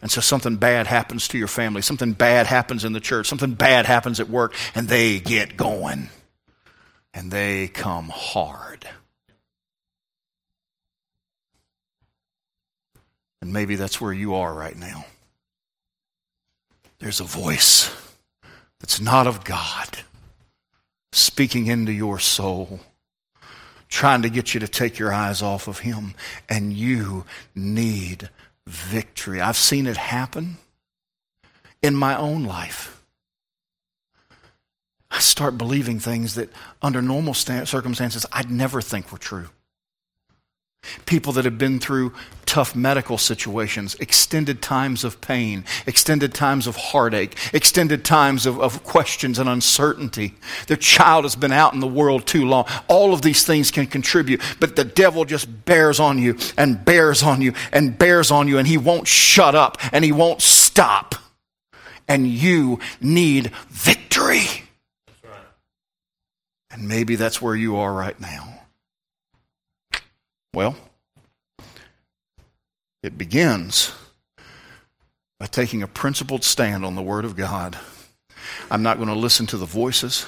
And 0.00 0.10
so 0.10 0.20
something 0.20 0.56
bad 0.56 0.86
happens 0.86 1.26
to 1.28 1.38
your 1.38 1.48
family, 1.48 1.82
something 1.82 2.12
bad 2.12 2.46
happens 2.46 2.84
in 2.84 2.92
the 2.92 3.00
church, 3.00 3.26
something 3.26 3.54
bad 3.54 3.86
happens 3.86 4.20
at 4.20 4.28
work, 4.28 4.54
and 4.74 4.88
they 4.88 5.18
get 5.18 5.56
going. 5.56 6.10
And 7.12 7.32
they 7.32 7.68
come 7.68 8.10
hard. 8.14 8.88
And 13.40 13.52
maybe 13.52 13.76
that's 13.76 14.00
where 14.00 14.12
you 14.12 14.34
are 14.34 14.52
right 14.52 14.76
now. 14.76 15.04
There's 16.98 17.20
a 17.20 17.24
voice 17.24 17.94
that's 18.80 19.00
not 19.00 19.26
of 19.26 19.44
God 19.44 19.98
speaking 21.12 21.66
into 21.66 21.92
your 21.92 22.18
soul, 22.18 22.80
trying 23.88 24.22
to 24.22 24.30
get 24.30 24.54
you 24.54 24.60
to 24.60 24.68
take 24.68 24.98
your 24.98 25.12
eyes 25.12 25.42
off 25.42 25.68
of 25.68 25.80
Him, 25.80 26.14
and 26.48 26.72
you 26.72 27.24
need 27.54 28.28
victory. 28.66 29.40
I've 29.40 29.56
seen 29.56 29.86
it 29.86 29.96
happen 29.96 30.58
in 31.82 31.94
my 31.94 32.16
own 32.16 32.44
life. 32.44 33.02
I 35.10 35.20
start 35.20 35.56
believing 35.56 36.00
things 36.00 36.34
that 36.34 36.50
under 36.82 37.00
normal 37.00 37.34
circumstances 37.34 38.26
I'd 38.30 38.50
never 38.50 38.82
think 38.82 39.10
were 39.10 39.18
true. 39.18 39.48
People 41.06 41.32
that 41.34 41.44
have 41.44 41.58
been 41.58 41.80
through 41.80 42.12
tough 42.46 42.74
medical 42.74 43.18
situations, 43.18 43.94
extended 43.96 44.62
times 44.62 45.04
of 45.04 45.20
pain, 45.20 45.64
extended 45.86 46.32
times 46.32 46.66
of 46.66 46.76
heartache, 46.76 47.36
extended 47.52 48.04
times 48.04 48.46
of, 48.46 48.58
of, 48.60 48.84
questions 48.84 49.38
and 49.38 49.48
uncertainty. 49.48 50.34
Their 50.66 50.76
child 50.76 51.24
has 51.24 51.36
been 51.36 51.52
out 51.52 51.74
in 51.74 51.80
the 51.80 51.86
world 51.86 52.26
too 52.26 52.46
long. 52.46 52.66
All 52.88 53.12
of 53.12 53.22
these 53.22 53.44
things 53.44 53.70
can 53.70 53.86
contribute, 53.86 54.40
but 54.60 54.76
the 54.76 54.84
devil 54.84 55.24
just 55.24 55.64
bears 55.66 56.00
on 56.00 56.18
you 56.18 56.38
and 56.56 56.82
bears 56.84 57.22
on 57.22 57.42
you 57.42 57.52
and 57.72 57.98
bears 57.98 58.30
on 58.30 58.48
you, 58.48 58.56
and 58.56 58.66
he 58.66 58.78
won't 58.78 59.06
shut 59.06 59.54
up 59.54 59.76
and 59.92 60.04
he 60.04 60.12
won't 60.12 60.40
stop. 60.40 61.16
And 62.06 62.26
you 62.26 62.80
need 63.00 63.50
victory. 63.68 64.46
Right. 65.22 65.34
And 66.70 66.88
maybe 66.88 67.16
that's 67.16 67.42
where 67.42 67.54
you 67.54 67.76
are 67.76 67.92
right 67.92 68.18
now. 68.18 68.57
Well, 70.54 70.76
it 73.02 73.16
begins 73.16 73.92
by 75.38 75.46
taking 75.46 75.82
a 75.82 75.88
principled 75.88 76.42
stand 76.42 76.84
on 76.84 76.94
the 76.94 77.02
Word 77.02 77.24
of 77.24 77.36
God. 77.36 77.78
I'm 78.70 78.82
not 78.82 78.96
going 78.96 79.08
to 79.08 79.14
listen 79.14 79.46
to 79.46 79.56
the 79.56 79.66
voices. 79.66 80.26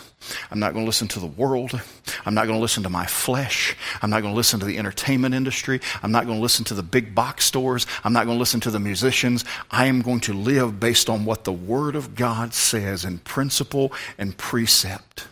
I'm 0.50 0.59
not 0.59 0.72
going 0.72 0.85
to 0.85 0.87
listen 0.87 1.09
to 1.09 1.20
the 1.20 1.26
world. 1.26 1.80
I'm 2.24 2.35
not 2.35 2.46
going 2.46 2.59
to 2.59 2.62
listen 2.62 2.83
to 2.83 2.90
my 2.90 3.06
flesh. 3.06 3.76
I'm 4.02 4.11
not 4.11 4.20
going 4.20 4.33
to 4.33 4.37
listen 4.37 4.61
to 4.61 4.66
the 4.66 4.78
entertainment 4.78 5.35
industry. 5.35 5.80
I'm 6.02 6.12
not 6.12 6.26
going 6.26 6.38
to 6.38 6.42
listen 6.42 6.64
to 6.66 6.74
the 6.74 6.83
big 6.83 7.14
box 7.14 7.44
stores. 7.44 7.87
I'm 8.04 8.12
not 8.12 8.26
going 8.26 8.37
to 8.37 8.40
listen 8.40 8.61
to 8.61 8.70
the 8.70 8.80
musicians. 8.80 9.44
I 9.70 9.87
am 9.87 10.02
going 10.02 10.20
to 10.20 10.35
live 10.35 10.78
based 10.78 11.09
on 11.09 11.24
what 11.24 11.44
the 11.44 11.52
Word 11.52 11.96
of 11.96 12.14
God 12.14 12.54
says 12.54 13.04
in 13.04 13.18
principle 13.18 13.92
and 14.18 14.37
precept. 14.37 15.26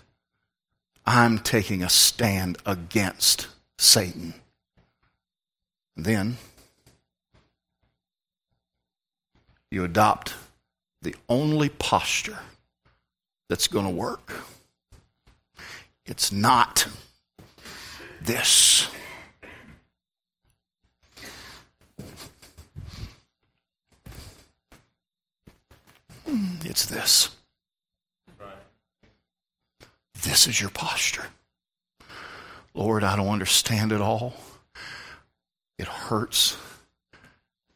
I'm 1.06 1.38
taking 1.38 1.82
a 1.82 1.88
stand 1.88 2.58
against 2.66 3.48
Satan. 3.78 4.34
Then 5.98 6.36
you 9.68 9.82
adopt 9.82 10.34
the 11.02 11.16
only 11.28 11.68
posture 11.68 12.38
that's 13.48 13.66
going 13.66 13.84
to 13.84 13.90
work. 13.90 14.32
It's 16.06 16.30
not 16.30 16.86
this. 18.22 18.88
Hmm, 26.24 26.44
it's 26.64 26.86
this. 26.86 27.30
This 30.22 30.46
is 30.46 30.60
your 30.60 30.70
posture. 30.70 31.26
Lord, 32.72 33.02
I 33.02 33.16
don't 33.16 33.28
understand 33.28 33.90
it 33.90 34.00
all. 34.00 34.34
It 35.78 35.86
hurts. 35.86 36.56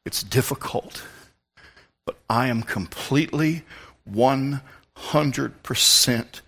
It's 0.05 0.23
difficult. 0.23 1.03
But 2.05 2.17
I 2.29 2.49
am 2.49 2.63
completely 2.63 3.63
100% 4.11 6.41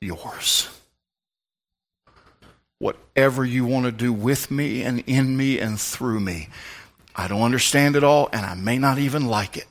yours. 0.00 0.68
Whatever 2.78 3.44
you 3.44 3.64
want 3.64 3.86
to 3.86 3.92
do 3.92 4.12
with 4.12 4.50
me 4.50 4.82
and 4.82 5.04
in 5.06 5.36
me 5.36 5.60
and 5.60 5.80
through 5.80 6.20
me. 6.20 6.48
I 7.14 7.28
don't 7.28 7.42
understand 7.42 7.94
it 7.94 8.02
all, 8.02 8.28
and 8.32 8.44
I 8.44 8.54
may 8.54 8.78
not 8.78 8.98
even 8.98 9.26
like 9.26 9.56
it, 9.56 9.68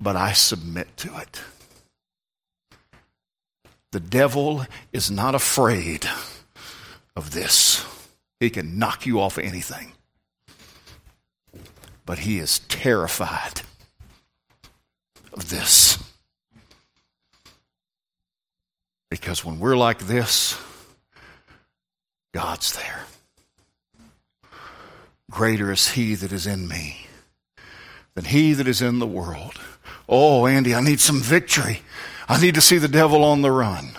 but 0.00 0.16
I 0.16 0.32
submit 0.32 0.94
to 0.98 1.16
it. 1.18 1.40
The 3.92 4.00
devil 4.00 4.66
is 4.92 5.10
not 5.10 5.34
afraid 5.34 6.06
of 7.14 7.30
this. 7.30 7.86
He 8.40 8.50
can 8.50 8.78
knock 8.78 9.06
you 9.06 9.20
off 9.20 9.38
anything. 9.38 9.92
But 12.12 12.18
he 12.18 12.40
is 12.40 12.58
terrified 12.68 13.62
of 15.32 15.48
this. 15.48 15.96
Because 19.08 19.46
when 19.46 19.58
we're 19.58 19.78
like 19.78 20.00
this, 20.00 20.60
God's 22.34 22.74
there. 22.76 23.06
Greater 25.30 25.72
is 25.72 25.92
he 25.92 26.14
that 26.16 26.32
is 26.32 26.46
in 26.46 26.68
me 26.68 27.06
than 28.14 28.26
he 28.26 28.52
that 28.52 28.68
is 28.68 28.82
in 28.82 28.98
the 28.98 29.06
world. 29.06 29.58
Oh, 30.06 30.44
Andy, 30.44 30.74
I 30.74 30.82
need 30.82 31.00
some 31.00 31.22
victory. 31.22 31.80
I 32.28 32.38
need 32.38 32.56
to 32.56 32.60
see 32.60 32.76
the 32.76 32.88
devil 32.88 33.24
on 33.24 33.40
the 33.40 33.50
run. 33.50 33.92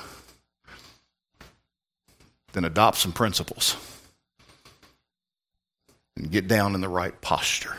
Then 2.51 2.64
adopt 2.64 2.97
some 2.97 3.11
principles 3.11 3.76
and 6.16 6.30
get 6.30 6.47
down 6.47 6.76
in 6.76 6.82
the 6.82 6.88
right 6.88 7.20
posture. 7.20 7.76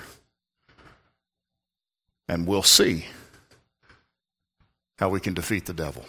And 2.29 2.47
we'll 2.47 2.63
see 2.63 3.07
how 4.99 5.09
we 5.09 5.21
can 5.21 5.35
defeat 5.35 5.67
the 5.67 5.75
devil. 5.75 6.05